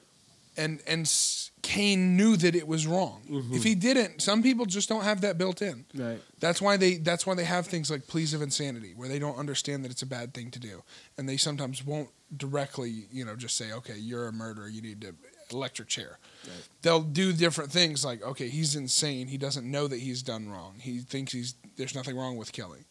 [0.57, 1.11] And and
[1.62, 3.22] Cain knew that it was wrong.
[3.28, 3.54] Mhm.
[3.57, 5.84] If he didn't, some people just don't have that built in.
[5.94, 6.22] Right.
[6.38, 9.36] That's why they that's why they have things like pleas of insanity, where they don't
[9.36, 10.82] understand that it's a bad thing to do,
[11.18, 14.68] and they sometimes won't directly, you know, just say, "Okay, you're a murderer.
[14.68, 15.14] You need to
[15.50, 16.52] electric chair." Right.
[16.82, 19.28] They'll do different things like, "Okay, he's insane.
[19.28, 20.78] He doesn't know that he's done wrong.
[20.78, 22.84] He thinks he's there's nothing wrong with killing."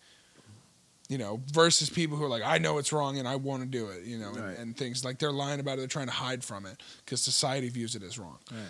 [1.07, 3.67] You know, versus people who are like, "I know it's wrong and I want to
[3.69, 4.57] do it." You know, and, Right.
[4.57, 5.77] and things like they're lying about it.
[5.77, 8.39] They're trying to hide from it because society views it as wrong.
[8.51, 8.61] Right.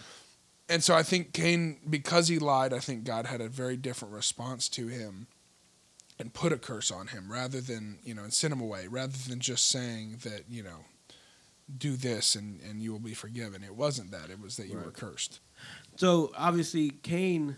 [0.67, 4.13] And so I think Cain, because he lied, I think God had a very different
[4.13, 5.27] response to him
[6.17, 9.15] and put a curse on him rather than, you know, and sent him away, rather
[9.29, 10.85] than just saying that, you know,
[11.77, 13.63] do this and, and you will be forgiven.
[13.63, 14.29] It wasn't that.
[14.29, 15.39] It was that you were cursed.
[15.97, 17.57] So obviously, Cain,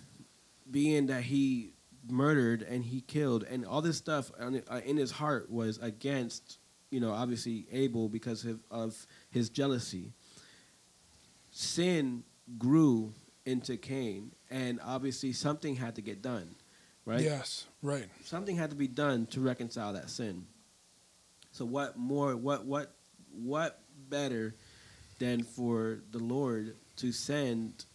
[0.69, 1.73] being that he
[2.09, 6.99] murdered and he killed and all this stuff uh, in his heart was against, you
[6.99, 10.13] know, obviously Abel because of, of his jealousy.
[11.51, 12.23] Sin
[12.57, 13.13] grew
[13.45, 16.53] into Cain, and obviously something had to get done,
[17.05, 17.21] right?
[17.21, 18.05] Yes, right.
[18.23, 20.45] something had to be done to reconcile that sin.
[21.51, 22.93] So what more what what
[23.31, 23.79] what
[24.09, 24.53] better
[25.17, 27.85] than for the Lord to send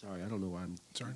[0.00, 1.14] Sorry, I don't know why I'm Sorry.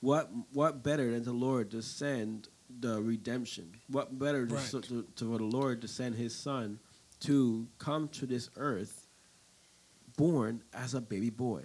[0.00, 2.48] What what better than the Lord to send
[2.80, 3.72] the redemption?
[3.88, 4.70] What better to, Right.
[4.70, 6.78] to, to, for the Lord to send His Son
[7.20, 9.06] to come to this earth,
[10.16, 11.62] born as a baby boy,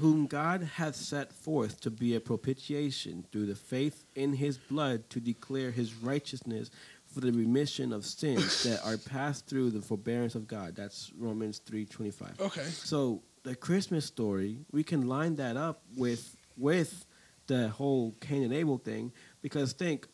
[0.00, 5.08] whom God hath set forth to be a propitiation through the faith in His blood
[5.10, 6.70] to declare His righteousness
[7.06, 10.74] for the remission of sins that are passed through the forbearance of God.
[10.74, 12.40] That's Romans three twenty five.
[12.40, 12.62] Okay.
[12.64, 17.04] So the Christmas story, we can line that up with with
[17.46, 20.06] the whole Cain and Abel thing because think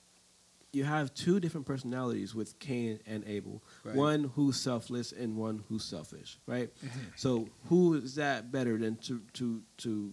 [0.73, 3.63] you have two different personalities with Cain and Abel.
[3.83, 3.95] Right.
[3.95, 6.71] One who's selfless and one who's selfish, right?
[6.85, 6.99] Mm-hmm.
[7.17, 10.13] So who is that better than to to to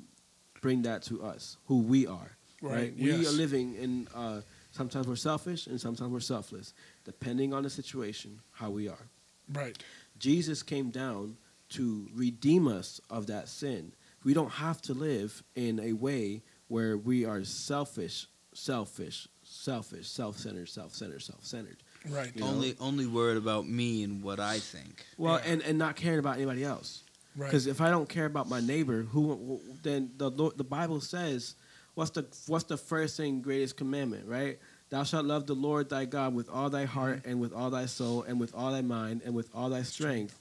[0.62, 2.94] bring that to us, who we are, Right, right?
[2.98, 4.08] We are living in.
[4.14, 4.42] Uh,
[4.72, 9.08] sometimes we're selfish and sometimes we're selfless, depending on the situation, how we are.
[9.52, 9.78] Right.
[10.20, 11.38] Jesus came down
[11.70, 13.94] to redeem us of that sin.
[14.24, 20.68] We don't have to live in a way where we are selfish, selfish, selfish, self-centered,
[20.70, 21.78] self-centered, self-centered.
[22.10, 22.32] Right.
[22.36, 22.48] You know?
[22.48, 25.06] Only only worried about me and what I think.
[25.18, 25.52] Well, Yeah.
[25.52, 27.04] and, and not caring about anybody else.
[27.36, 27.48] Right.
[27.48, 31.02] Because if I don't care about my neighbor, who who- then the Lord, the Bible
[31.02, 31.56] says,
[31.96, 34.60] what's the what's the first and greatest commandment, right?
[34.90, 37.30] Thou shalt love the Lord thy God with all thy heart mm-hmm.
[37.30, 40.40] and with all thy soul and with all thy mind and with all thy strength.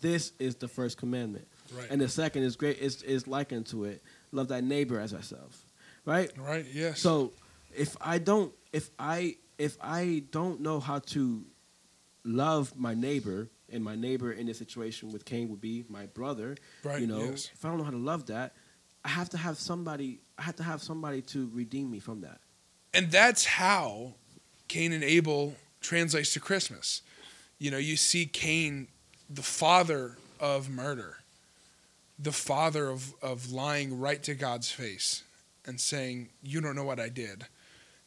[0.00, 1.46] This is the first commandment.
[1.74, 1.86] Right.
[1.90, 4.02] And the second is great is is likened to it.
[4.32, 5.63] Love thy neighbor as thyself.
[6.04, 6.30] Right?
[6.38, 6.66] right.
[6.72, 7.00] Yes.
[7.00, 7.32] So
[7.74, 11.44] if I don't if I if I don't know how to
[12.24, 16.56] love my neighbor, and my neighbor in this situation with Cain would be my brother,
[16.82, 17.00] right.
[17.00, 17.50] you know, Yes.
[17.52, 18.54] if I don't know how to love that,
[19.04, 22.40] I have to have somebody I have to have somebody to redeem me from that.
[22.92, 24.14] and that's how
[24.68, 27.02] Cain and Abel translates to Christmas.
[27.58, 28.88] You know, you see Cain,
[29.30, 31.18] the father of murder,
[32.18, 35.22] the father of, of lying right to God's face
[35.66, 37.46] and saying, You don't know what I did.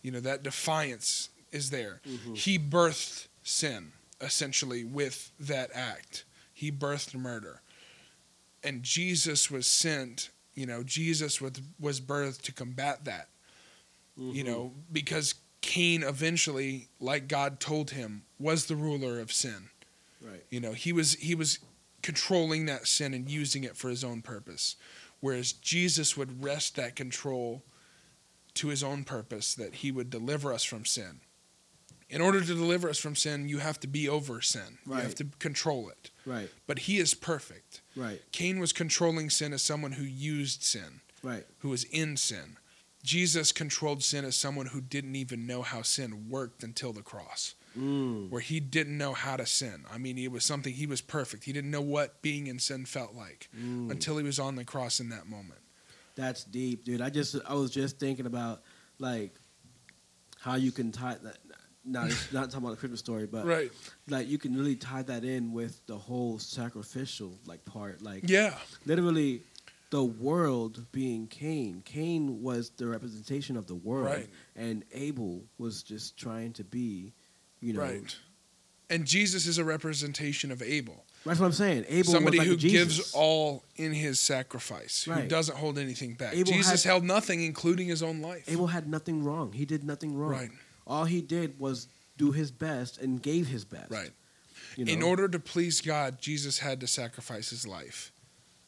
[0.02, 2.02] You know, that defiance is there.
[2.34, 3.92] He birthed sin,
[4.22, 6.24] essentially, with that act.
[6.54, 7.62] He birthed murder.
[8.64, 13.30] And Jesus was sent, You know, Jesus was was birthed to combat that.
[14.18, 14.48] You Mm-hmm.
[14.52, 19.70] know, because Cain eventually, like God told him, was the ruler of sin.
[20.22, 20.44] Right.
[20.50, 21.60] You know, he was he was
[22.02, 24.76] controlling that sin and using it for his own purpose.
[25.20, 27.64] Whereas Jesus would wrest that control
[28.56, 31.22] to his own purpose that he would deliver us from sin.
[32.10, 34.78] In order to deliver us from sin, you have to be over sin.
[34.88, 36.10] You have to control it.
[36.26, 36.50] Right.
[36.66, 37.82] But he is perfect.
[37.96, 38.22] Right.
[38.32, 41.46] Cain was controlling sin as someone who used sin, Right.
[41.60, 42.58] who was in sin.
[43.04, 47.56] Jesus controlled sin as someone who didn't even know how sin worked until the cross
[47.78, 48.30] Mm.
[48.30, 49.86] where he didn't know how to sin.
[49.92, 51.44] I mean, it was something he was perfect.
[51.44, 53.92] He didn't know what being in sin felt like Mm.
[53.92, 55.60] until he was on the cross in that moment.
[56.16, 57.02] That's deep, dude.
[57.02, 58.64] I just I was just thinking about
[59.00, 59.36] like
[60.40, 61.38] how you can tie that.
[61.86, 63.72] Not not talking about the Christmas story, but Right.
[64.10, 68.02] like you can really tie that in with the whole sacrificial like part.
[68.02, 68.58] Like Yeah.
[68.86, 69.44] literally,
[69.90, 71.82] the world being Cain.
[71.86, 74.30] Cain was the representation of the world, Right.
[74.56, 77.14] and Abel was just trying to be,
[77.62, 77.82] you know.
[77.82, 78.16] Right.
[78.90, 81.04] And Jesus is a representation of Abel.
[81.26, 81.84] That's what I'm saying.
[81.90, 86.34] Abel Somebody was like who gives all in his sacrifice, who doesn't hold anything back.
[86.34, 88.46] Abel Jesus had- held nothing, including his own life.
[88.48, 89.52] Abel had nothing wrong.
[89.52, 90.32] He did nothing wrong.
[90.32, 90.52] Right.
[90.86, 91.88] All he did was
[92.18, 93.92] do his best and gave his best.
[93.92, 94.12] Right.
[94.78, 94.92] You know?
[94.94, 98.14] In order to please God, Jesus had to sacrifice his life.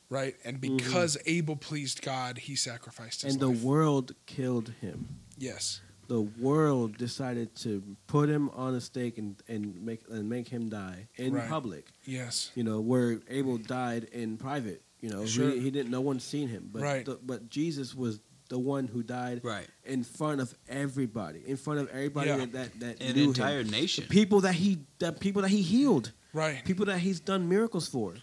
[0.10, 0.36] Right?
[0.44, 3.44] And because Abel pleased God, he sacrificed his Mm-hmm.
[3.46, 5.08] and the world killed him.
[5.38, 5.80] yes.
[6.10, 10.68] The world decided to put him on a stake and, and make and make him
[10.68, 11.48] die in Right.
[11.48, 11.86] public.
[12.06, 12.52] Yes.
[12.56, 14.82] You know, where Abel died in private.
[15.02, 15.52] You know, Sure.
[15.52, 15.92] he, he didn't.
[15.92, 16.70] No one seen him.
[16.74, 17.06] But Right.
[17.06, 19.68] the, but Jesus was the one who died Right.
[19.86, 21.44] in front of everybody.
[21.48, 22.38] In front of everybody Yeah.
[22.38, 23.70] that that, that An knew entire him.
[23.70, 24.06] nation.
[24.10, 26.12] People that he that people that he healed.
[26.34, 26.66] Right.
[26.66, 28.16] People that he's done miracles for.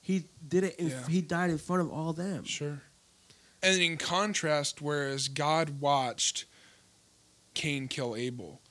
[0.00, 0.76] He did it.
[0.76, 1.06] In, Yeah.
[1.08, 2.44] He died in front of all them.
[2.44, 2.80] Sure.
[3.62, 6.46] And in contrast, whereas God watched
[7.58, 8.62] Cain kill Abel,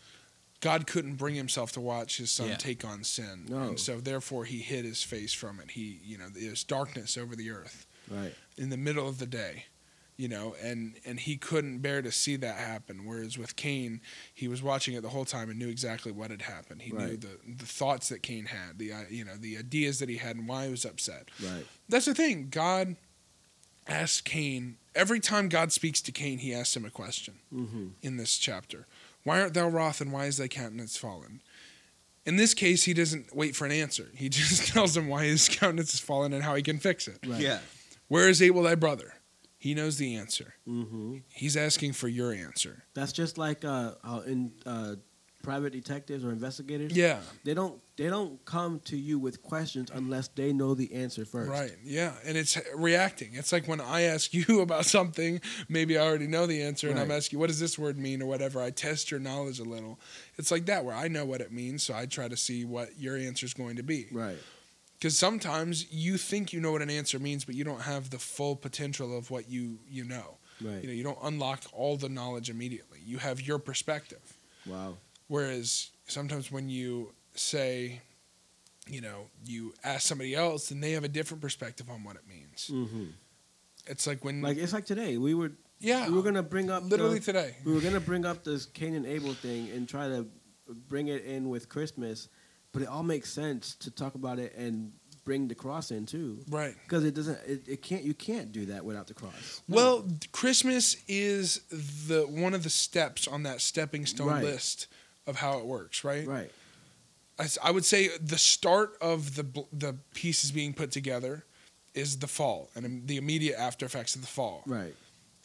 [0.61, 2.55] God couldn't bring himself to watch his son Yeah.
[2.55, 3.45] take on sin.
[3.49, 3.59] No.
[3.69, 5.71] And so therefore he hid his face from it.
[5.71, 8.33] He, you know, there's darkness over the earth Right.
[8.57, 9.65] in the middle of the day.
[10.19, 13.05] You know, and and he couldn't bear to see that happen.
[13.05, 14.01] Whereas with Cain,
[14.33, 16.81] he was watching it the whole time and knew exactly what had happened.
[16.81, 20.09] He knew the the thoughts that Cain had, the uh, you know the ideas that
[20.09, 21.29] he had, and why he was upset.
[21.39, 21.67] Right.
[21.87, 22.47] That's the thing.
[22.49, 22.95] God
[23.87, 27.87] asks Cain every time God speaks to Cain, he asks him a question Mm-hmm.
[28.01, 28.87] in this chapter.
[29.23, 31.41] Why art thou wroth and why is thy countenance fallen?
[32.25, 34.09] In this case, he doesn't wait for an answer.
[34.15, 37.19] He just tells him why his countenance is fallen and how he can fix it.
[37.25, 37.39] Right.
[37.41, 37.59] Yeah.
[38.07, 39.13] Where is Abel thy brother?
[39.59, 40.53] He knows the answer.
[40.67, 41.17] Mm-hmm.
[41.33, 42.83] He's asking for your answer.
[42.93, 43.93] That's just like uh,
[44.25, 44.95] in uh,
[45.47, 46.93] private detectives or investigators.
[46.93, 47.21] Yeah.
[47.45, 51.49] They don't they don't come to you with questions unless they know the answer first.
[51.49, 51.71] Right.
[51.85, 52.11] Yeah.
[52.25, 53.29] And it's reacting.
[53.31, 55.39] It's like when I ask you about something,
[55.69, 58.21] maybe I already know the answer and I'm asking you, what does this word mean
[58.21, 58.61] or whatever.
[58.61, 60.01] I test your knowledge a little.
[60.37, 61.83] It's like that where I know what it means.
[61.83, 64.07] So I try to see what your answer is going to be.
[64.11, 64.37] Right.
[64.99, 68.19] Because sometimes you think you know what an answer means, but you don't have the
[68.19, 70.39] full potential of what you, you know.
[70.59, 70.81] Right.
[70.81, 72.99] You know, you don't unlock all the knowledge immediately.
[73.05, 74.37] You have your perspective.
[74.67, 74.97] Wow.
[75.27, 78.01] Whereas sometimes when you say,
[78.87, 82.23] you know, you ask somebody else and they have a different perspective on what it
[82.27, 82.69] means.
[82.73, 83.05] Mm-hmm.
[83.87, 86.83] It's like when, Like it's like today we were yeah, we were gonna bring up
[86.83, 87.55] literally the, today.
[87.63, 90.25] we were gonna bring up this Cain and Abel thing and try to
[90.89, 92.29] bring it in with Christmas,
[92.71, 94.91] but it all makes sense to talk about it and
[95.23, 96.39] bring the cross in too.
[96.49, 96.73] Right.
[96.83, 99.61] Because it doesn't, it, it can't, you can't do that without the cross.
[99.67, 104.43] Well, Christmas is the one of the steps on that stepping stone Right.
[104.43, 104.87] list
[105.27, 106.25] of how it works, right?
[106.25, 106.51] Right.
[107.39, 111.45] I, I would say the start of the the pieces being put together
[111.93, 114.63] is the fall and the immediate after effects of the fall.
[114.65, 114.95] Right.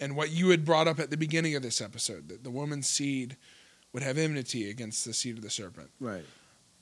[0.00, 2.88] And what you had brought up at the beginning of this episode that the woman's
[2.88, 3.36] seed
[3.92, 5.90] would have enmity against the seed of the serpent.
[6.00, 6.24] Right.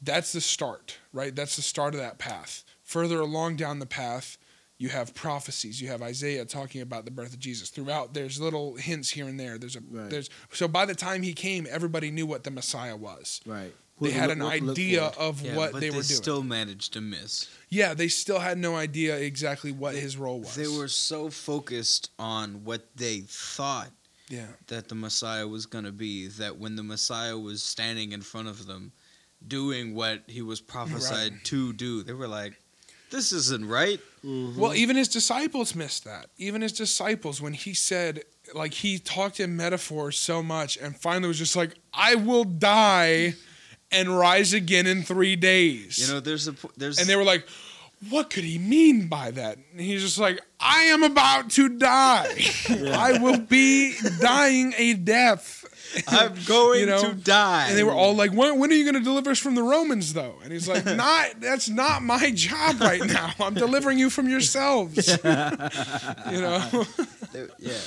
[0.02, 1.34] That's the start, right?
[1.34, 2.64] That's the start of that path.
[2.82, 4.38] Further along down the path,
[4.80, 5.78] you have prophecies.
[5.80, 7.68] You have Isaiah talking about the birth of Jesus.
[7.68, 9.58] Throughout, there's little hints here and there.
[9.58, 10.08] There's a Right.
[10.08, 13.40] there's so by the time he came, everybody knew what the Messiah was.
[13.44, 13.74] Right.
[14.00, 16.08] They What had an what idea of Yeah, what but they they, were doing.
[16.08, 17.48] They still managed to miss.
[17.68, 20.54] yeah, they still had no idea exactly what his role was.
[20.54, 23.90] They were so focused on what they thought
[24.30, 28.22] yeah, that the Messiah was going to be that when the Messiah was standing in
[28.22, 28.92] front of them
[29.46, 31.44] doing what he was prophesied Right.
[31.44, 32.59] to do, they were like,
[33.10, 34.00] this isn't right.
[34.24, 34.56] Mhm.
[34.56, 36.26] Well, even his disciples missed that.
[36.38, 38.22] Even his disciples, when he said,
[38.54, 43.34] like, he talked in metaphors so much, and finally was just like, "I will die
[43.90, 47.46] and rise again in three days." You know, there's a there's and they were like,
[48.08, 49.58] what could he mean by that?
[49.72, 52.34] And he's just like, I am about to die.
[52.70, 55.59] I will be dying a death.
[56.08, 57.68] I'm going You know, to die.
[57.68, 59.62] And they were all like, when, when are you going to deliver us from the
[59.62, 60.34] Romans, though?
[60.42, 63.32] And he's like, not, that's not my job right now.
[63.40, 65.08] I'm delivering you from yourselves.
[65.24, 66.84] you know?
[67.32, 67.78] They- yeah.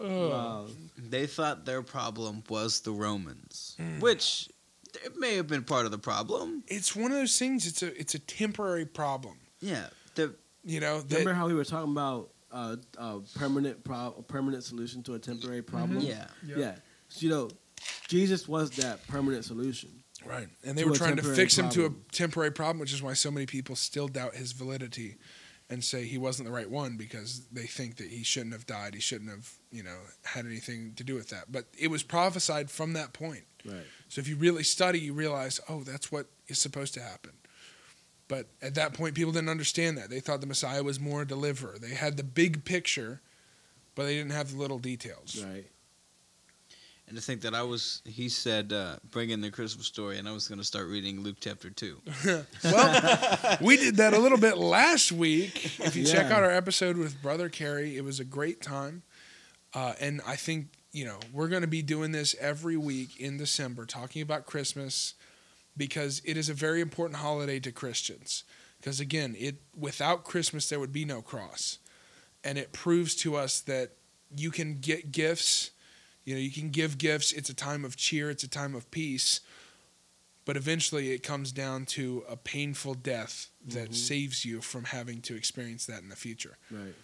[0.00, 0.66] Wow.
[0.96, 4.00] They thought their problem was the Romans, Mm.
[4.00, 4.48] which
[5.04, 6.62] it may have been part of the problem.
[6.68, 9.36] it's one of those things, it's a, it's a temporary problem.
[9.60, 9.86] Yeah.
[10.14, 14.22] The, You know, that, Remember how we were talking about uh, a permanent pro- a
[14.22, 15.98] permanent solution to a temporary problem?
[16.00, 16.26] yeah.
[16.46, 16.56] Yeah.
[16.58, 16.74] Yeah.
[17.22, 17.50] You know,
[18.08, 19.90] Jesus was that permanent solution.
[20.24, 20.48] Right.
[20.64, 23.30] And they were trying to fix him to a temporary problem, which is why so
[23.30, 25.16] many people still doubt his validity
[25.70, 28.94] and say he wasn't the right one because they think that he shouldn't have died.
[28.94, 31.50] He shouldn't have, you know, had anything to do with that.
[31.50, 33.44] But it was prophesied from that point.
[33.64, 33.84] Right.
[34.08, 37.32] So if you really study, you realize, oh, that's what is supposed to happen.
[38.28, 40.10] But at that point, people didn't understand that.
[40.10, 41.76] They thought the Messiah was more a deliverer.
[41.78, 43.20] They had the big picture,
[43.94, 45.44] but they didn't have the little details.
[45.44, 45.66] Right.
[47.06, 50.26] And to think that I was, he said, uh, bring in the Christmas story, and
[50.26, 52.00] I was going to start reading Luke chapter 2.
[52.64, 55.78] well, we did that a little bit last week.
[55.80, 59.02] If you check out our episode with Brother Carey, it was a great time.
[59.74, 63.36] Uh, and I think, you know, we're going to be doing this every week in
[63.36, 65.14] December, talking about Christmas,
[65.76, 68.44] because it is a very important holiday to Christians.
[68.78, 71.78] Because again, it without Christmas there would be no cross,
[72.44, 73.92] and it proves to us that
[74.36, 75.70] you can get gifts.
[76.24, 77.32] You know, you can give gifts.
[77.32, 78.30] It's a time of cheer.
[78.30, 79.40] It's a time of peace
[80.46, 83.94] but eventually it comes down to a painful death that Mhm.
[83.94, 86.58] saves you from having to experience that in the future.
[86.70, 86.94] Right.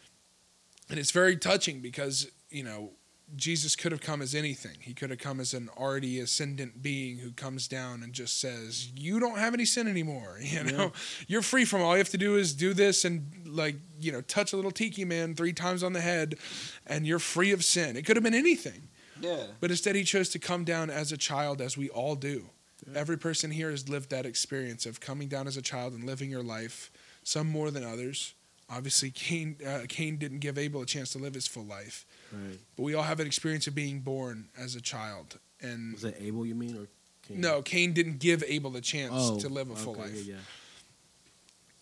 [0.90, 2.92] And it's very touching because, you know,
[3.36, 4.76] Jesus could have come as anything.
[4.80, 8.88] He could have come as an already ascendant being who comes down and just says,
[8.94, 10.92] "You don't have any sin anymore." You know,
[11.28, 14.20] you're free from all you have to do is do this and like, you know,
[14.20, 16.38] touch a little tiki man 3 times on the head
[16.86, 17.96] and you're free of sin.
[17.96, 18.88] It could have been anything.
[19.20, 19.46] Yeah.
[19.60, 22.46] But instead, he chose to come down as a child, as we all do.
[22.86, 22.98] Yeah.
[22.98, 26.30] Every person here has lived that experience of coming down as a child and living
[26.30, 26.90] your life,
[27.22, 28.34] some more than others.
[28.70, 32.58] Obviously, Cain, uh, Cain didn't give Abel a chance to live his full life, Right.
[32.76, 35.38] but we all have an experience of being born as a child.
[35.60, 36.86] And Was that Abel you mean or
[37.26, 37.40] Cain?
[37.40, 40.24] no, Cain didn't give Abel the chance Oh, to live a full okay, life.
[40.24, 40.40] Yeah, yeah.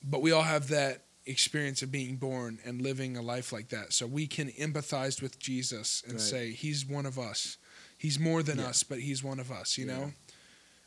[0.03, 3.93] But we all have that experience of being born and living a life like that.
[3.93, 6.23] So we can empathize with Jesus and Right.
[6.23, 7.57] say, He's one of us.
[7.99, 8.67] He's more than Yeah.
[8.69, 9.99] us, but He's one of us, you Yeah.
[9.99, 10.13] know?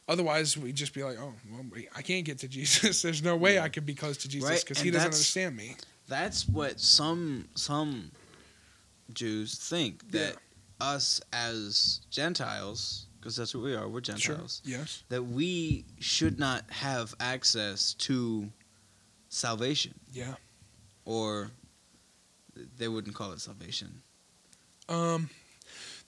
[0.07, 1.63] Otherwise, we'd just be like, oh, well,
[1.95, 3.01] I can't get to Jesus.
[3.01, 5.75] There's no way I could be close to Jesus because and He doesn't understand me.
[6.07, 8.11] That's what some some
[9.13, 10.37] Jews think that
[10.79, 15.03] us as Gentiles, because that's what we are, we're Gentiles, Yes.
[15.09, 18.51] that we should not have access to
[19.31, 20.35] salvation, Yeah.
[21.05, 21.49] or
[22.77, 24.01] they wouldn't call it salvation.
[24.89, 25.29] Um,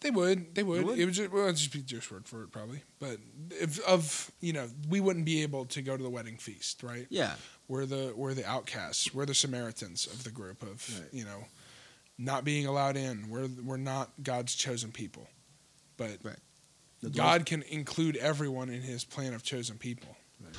[0.01, 0.53] they would.
[0.53, 0.83] They would.
[0.83, 0.99] would?
[0.99, 2.83] It would just, well, it'd just be Jewish word for it, probably.
[2.99, 3.19] But
[3.49, 7.07] if of you know, we wouldn't be able to go to the wedding feast, right?
[7.09, 7.35] Yeah,
[7.69, 9.13] we're the we're the outcasts.
[9.13, 11.13] We're the Samaritans of the group of Right.
[11.13, 11.45] you know,
[12.17, 13.29] not being allowed in.
[13.29, 15.29] We're we're not God's chosen people,
[15.95, 16.35] but Right.
[17.13, 20.17] God can include everyone in His plan of chosen people.
[20.43, 20.55] Right.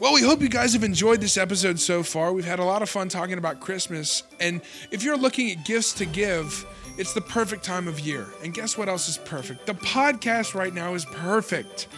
[0.00, 2.32] Well, we hope you guys have enjoyed this episode so far.
[2.32, 5.92] We've had a lot of fun talking about Christmas, and if you're looking at gifts
[5.94, 6.66] to give.
[6.98, 8.26] It's the perfect time of year.
[8.44, 9.64] And guess what else is perfect?
[9.64, 11.88] The podcast right now is perfect.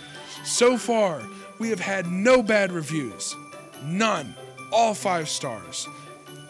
[0.44, 1.20] So far,
[1.58, 3.34] we have had no bad reviews.
[3.82, 4.36] None.
[4.72, 5.88] All five stars.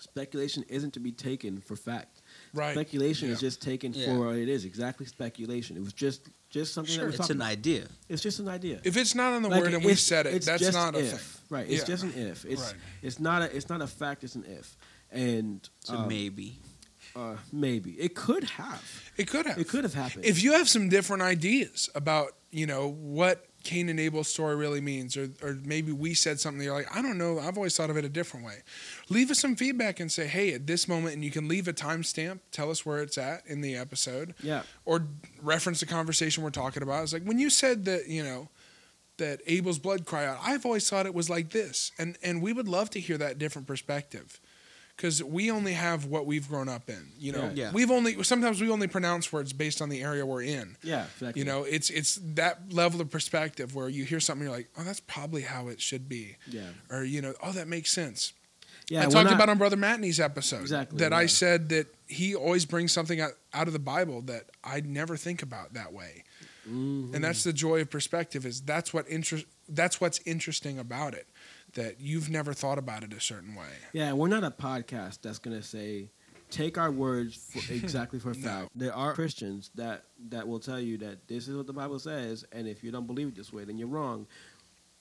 [0.00, 2.19] Speculation isn't to be taken for fact.
[2.52, 2.72] Right.
[2.74, 4.06] Speculation is just taken Yeah.
[4.06, 4.64] for what it is.
[4.64, 5.76] Exactly speculation.
[5.76, 7.02] It was just just something Sure.
[7.04, 7.52] that was It's talking an about.
[7.52, 7.86] idea.
[8.08, 8.80] It's just an idea.
[8.82, 10.96] If it's not on the Like, word and we've said it, it's that's just not
[10.96, 11.40] a if, thing.
[11.48, 11.66] Right.
[11.70, 11.86] It's Yeah.
[11.86, 12.44] just an if.
[12.44, 12.74] It's Right.
[13.02, 14.24] it's not a it's not a fact.
[14.24, 14.76] It's an if,
[15.12, 16.58] and So um, maybe.
[17.14, 18.82] uh, maybe it could have.
[19.16, 19.58] It could have.
[19.58, 20.24] It could have happened.
[20.24, 24.80] If you have some different ideas about, you know, what Cain and Abel's story really
[24.80, 27.90] means, or, or maybe we said something you're like, I don't know, I've always thought
[27.90, 28.62] of it a different way.
[29.08, 31.72] Leave us some feedback and say, hey, at this moment, and you can leave a
[31.72, 35.06] timestamp, tell us where it's at in the episode, yeah, or
[35.42, 37.02] reference the conversation we're talking about.
[37.02, 38.48] It's like when you said that, you know,
[39.18, 41.92] that Abel's blood cry out, I've always thought it was like this.
[41.98, 44.40] And and we would love to hear that different perspective.
[45.00, 47.08] Because we only have what we've grown up in.
[47.18, 47.64] You know, Yeah.
[47.64, 47.72] Yeah.
[47.72, 50.76] we've only sometimes we only pronounce words based on the area we're in.
[50.82, 51.40] yeah, exactly.
[51.40, 54.84] You know, it's it's that level of perspective where you hear something, you're like, oh,
[54.84, 58.34] that's probably how it should be, yeah, or you know, oh, that makes sense.
[58.90, 59.00] yeah.
[59.00, 62.66] I talked not- about on Brother Matney's episode Exactly, that I said that he always
[62.66, 66.24] brings something out, out of the Bible that I never think about that way,
[66.68, 67.14] Mhm.
[67.14, 68.44] and that's the joy of perspective.
[68.44, 71.26] Is that's what interest that's what's interesting about it,
[71.74, 73.68] that you've never thought about it a certain way.
[73.92, 76.10] Yeah, we're not a podcast that's gonna say
[76.50, 78.40] take our words for exactly for No.
[78.40, 78.70] fact.
[78.74, 82.44] There are Christians that that will tell you that this is what the Bible says,
[82.52, 84.26] and if you don't believe it this way, then you're wrong.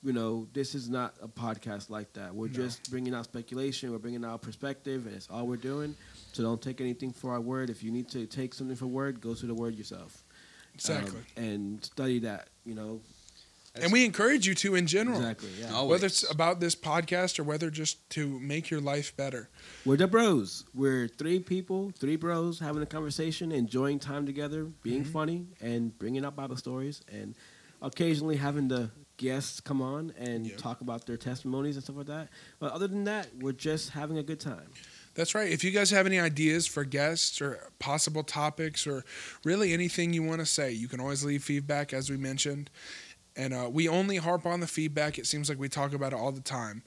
[0.02, 2.34] You know, this is not a podcast like that.
[2.34, 2.54] We're No.
[2.54, 3.92] just bringing out speculation.
[3.92, 5.94] We're bringing out perspective, and it's all we're doing.
[6.32, 7.70] So don't take anything for our word.
[7.70, 10.24] If you need to take something for word, go to the word yourself.
[10.74, 12.48] Exactly, Um, and study that.
[12.64, 13.02] You know,
[13.76, 15.18] and we encourage you to in general.
[15.20, 15.50] exactly.
[15.60, 15.72] Yeah.
[15.74, 15.86] Oh.
[15.88, 19.50] Whether it's about this podcast or whether just to make your life better.
[19.86, 20.66] We're the bros.
[20.74, 25.12] We're three people, three bros having a conversation, enjoying time together, being Mm-hmm.
[25.12, 27.36] funny, and bringing up Bible stories, and
[27.82, 30.56] occasionally having the guests come on and Yeah.
[30.58, 32.30] talk about their testimonies and stuff like that.
[32.60, 34.70] But other than that, we're just having a good time.
[35.16, 35.52] That's right.
[35.52, 39.04] If you guys have any ideas for guests or possible topics or
[39.44, 42.70] really anything you want to say, you can always leave feedback, as we mentioned.
[43.40, 45.18] And uh, we only harp on the feedback.
[45.18, 46.84] It seems like we talk about it all the time.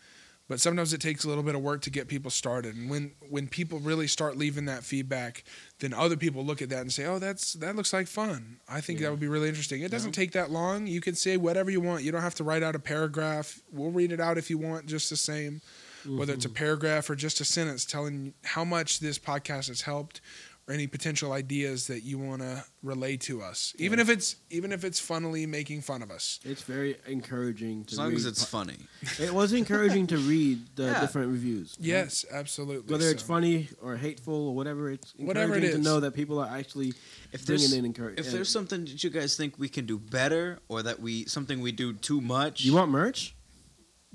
[0.49, 2.75] But sometimes it takes a little bit of work to get people started.
[2.75, 5.45] And when, when people really start leaving that feedback,
[5.79, 8.59] then other people look at that and say, oh, that's that looks like fun.
[8.69, 9.07] I think Yeah.
[9.07, 9.81] that would be really interesting.
[9.81, 10.87] It doesn't take that long.
[10.87, 12.03] You can say whatever you want.
[12.03, 13.61] You don't have to write out a paragraph.
[13.73, 15.63] We'll read it out if you want, just the same
[16.05, 20.21] whether it's a paragraph or just a sentence telling how much this podcast has helped
[20.69, 24.03] or any potential ideas that you want to relay to us even Yeah.
[24.05, 27.99] if it's even if it's funnily making fun of us It's very encouraging to As
[27.99, 28.17] long read.
[28.19, 28.79] as it's funny.
[29.19, 31.01] it was encouraging to read the Yeah.
[31.01, 31.77] different reviews.
[31.81, 36.01] yes absolutely Whether it's funny or hateful or whatever, it's Whatever it encouraging to know
[36.01, 36.95] that people are actually
[37.33, 38.27] If bringing there's in encouragement.
[38.27, 41.61] if there's something that you guys think we can do better, or that we something
[41.61, 43.35] we do too much, you want merch?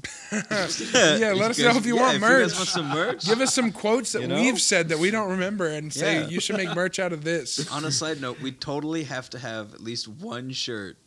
[0.31, 3.25] yeah let us know if you yeah, want if merch You guys want some merch?
[3.25, 4.35] give us some quotes that You know?
[4.35, 6.27] we've said that we don't remember and say Yeah.
[6.27, 9.39] you should make merch out of this On a side note, we totally have to
[9.39, 10.97] have at least one shirt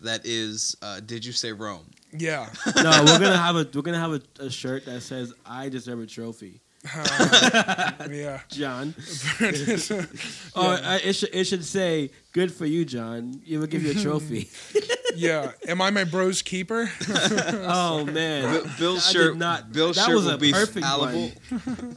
[0.00, 3.98] that is uh, "Did you say Rome?" yeah no, we're gonna have a we're gonna
[3.98, 6.60] have a, a shirt that says "I deserve a trophy."
[6.94, 8.94] Uh, yeah John.
[10.54, 13.90] Oh, I, it should it should say "Good for you, John." You will give you
[13.90, 14.48] a trophy.
[15.18, 19.36] Yeah am i my bro's keeper oh man, Bill- Bill's I did shirt.
[19.36, 21.30] not- Bill's that shirt was will a be perfect fallible.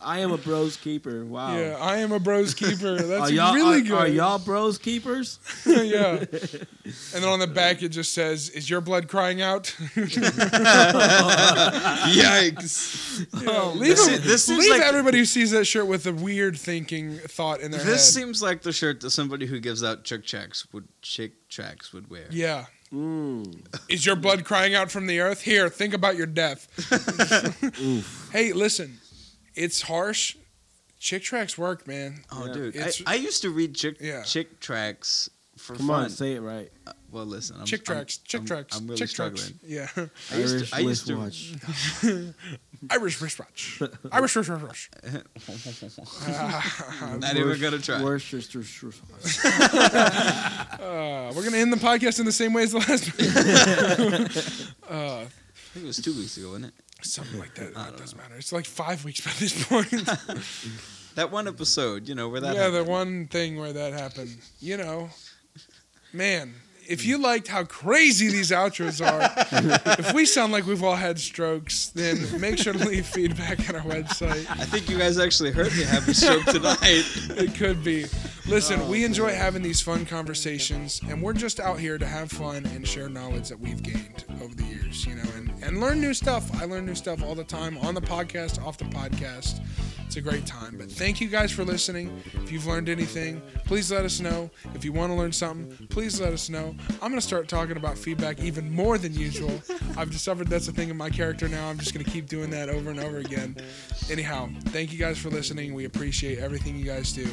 [0.02, 1.24] I am a bros keeper.
[1.26, 1.58] Wow.
[1.58, 4.78] yeah i am a bro's keeper that's are y'all really are, good are y'all bros
[4.78, 5.40] keepers?
[5.66, 6.24] yeah.
[7.14, 9.74] And then on the back it just says, "Is your blood crying out?"
[12.12, 13.28] Yikes!
[13.48, 16.14] Oh, leave This them- is- this leave like- everybody who sees that shirt with a
[16.14, 17.94] weird thinking thought in their This head.
[17.96, 21.94] This seems like the shirt that somebody who gives out chick checks would Chick tracts
[21.94, 22.26] would wear.
[22.30, 22.66] yeah.
[22.94, 23.66] Mm.
[23.90, 25.42] Is your blood crying out from the earth?
[25.42, 26.68] Here, think about your death.
[28.32, 28.98] Hey, listen,
[29.56, 30.36] it's harsh.
[31.00, 32.24] Chick tracts work, man.
[32.32, 32.54] Oh, Yeah.
[32.54, 34.24] dude, I, I used to read chick Yeah.
[34.24, 36.04] Chick tracts for Come fun.
[36.06, 36.72] on, say it right.
[36.88, 39.54] Uh, well, listen, I'm, Chick I'm- tracks, chick I'm- tracks, I'm really Chick tracts.
[39.66, 39.88] Yeah.
[40.32, 42.04] I used Irish to, I used to wristwatch.
[42.90, 43.82] Irish wristwatch.
[44.12, 44.90] Irish wristwatch.
[47.20, 48.02] Not even gonna try.
[48.04, 48.92] Worcestershire.
[50.82, 53.08] Uh, we're gonna end the podcast in the same way as the last.
[54.90, 55.28] uh, I
[55.74, 56.74] think it was two weeks ago, wasn't it?
[57.06, 57.76] something like that.
[57.76, 58.36] I It don't doesn't matter.
[58.36, 59.90] It's like five weeks by this point.
[61.16, 64.38] That one episode, you know, where that yeah, the one thing where that happened.
[64.60, 65.10] You know,
[66.14, 66.54] man,
[66.92, 69.32] if you liked how crazy these outros are,
[69.98, 73.76] if we sound like we've all had strokes, then make sure to leave feedback on
[73.78, 74.46] our website.
[74.50, 77.06] I think you guys actually heard me have a stroke tonight.
[77.38, 78.06] It could be.
[78.48, 82.66] Listen, we enjoy having these fun conversations, and we're just out here to have fun
[82.68, 86.14] and share knowledge that we've gained over the years, you know, and, and learn new
[86.14, 86.50] stuff.
[86.62, 89.62] I learn new stuff all the time on the podcast, off the podcast.
[90.06, 90.76] It's a great time.
[90.78, 92.22] But thank you guys for listening.
[92.34, 94.50] If you've learned anything, please let us know.
[94.76, 96.76] If you want to learn something, please let us know.
[97.02, 99.62] I'm going to start talking about feedback even more than usual.
[99.96, 101.70] I've discovered that's a thing in my character now.
[101.70, 103.56] I'm just going to keep doing that over and over again.
[104.10, 105.74] Anyhow, thank you guys for listening.
[105.74, 107.30] We appreciate everything you guys do.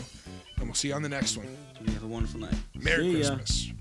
[0.59, 1.47] And we'll see you on the next one.
[1.95, 2.55] Have a wonderful night.
[2.75, 3.37] Merry See ya.
[3.37, 3.73] Christmas.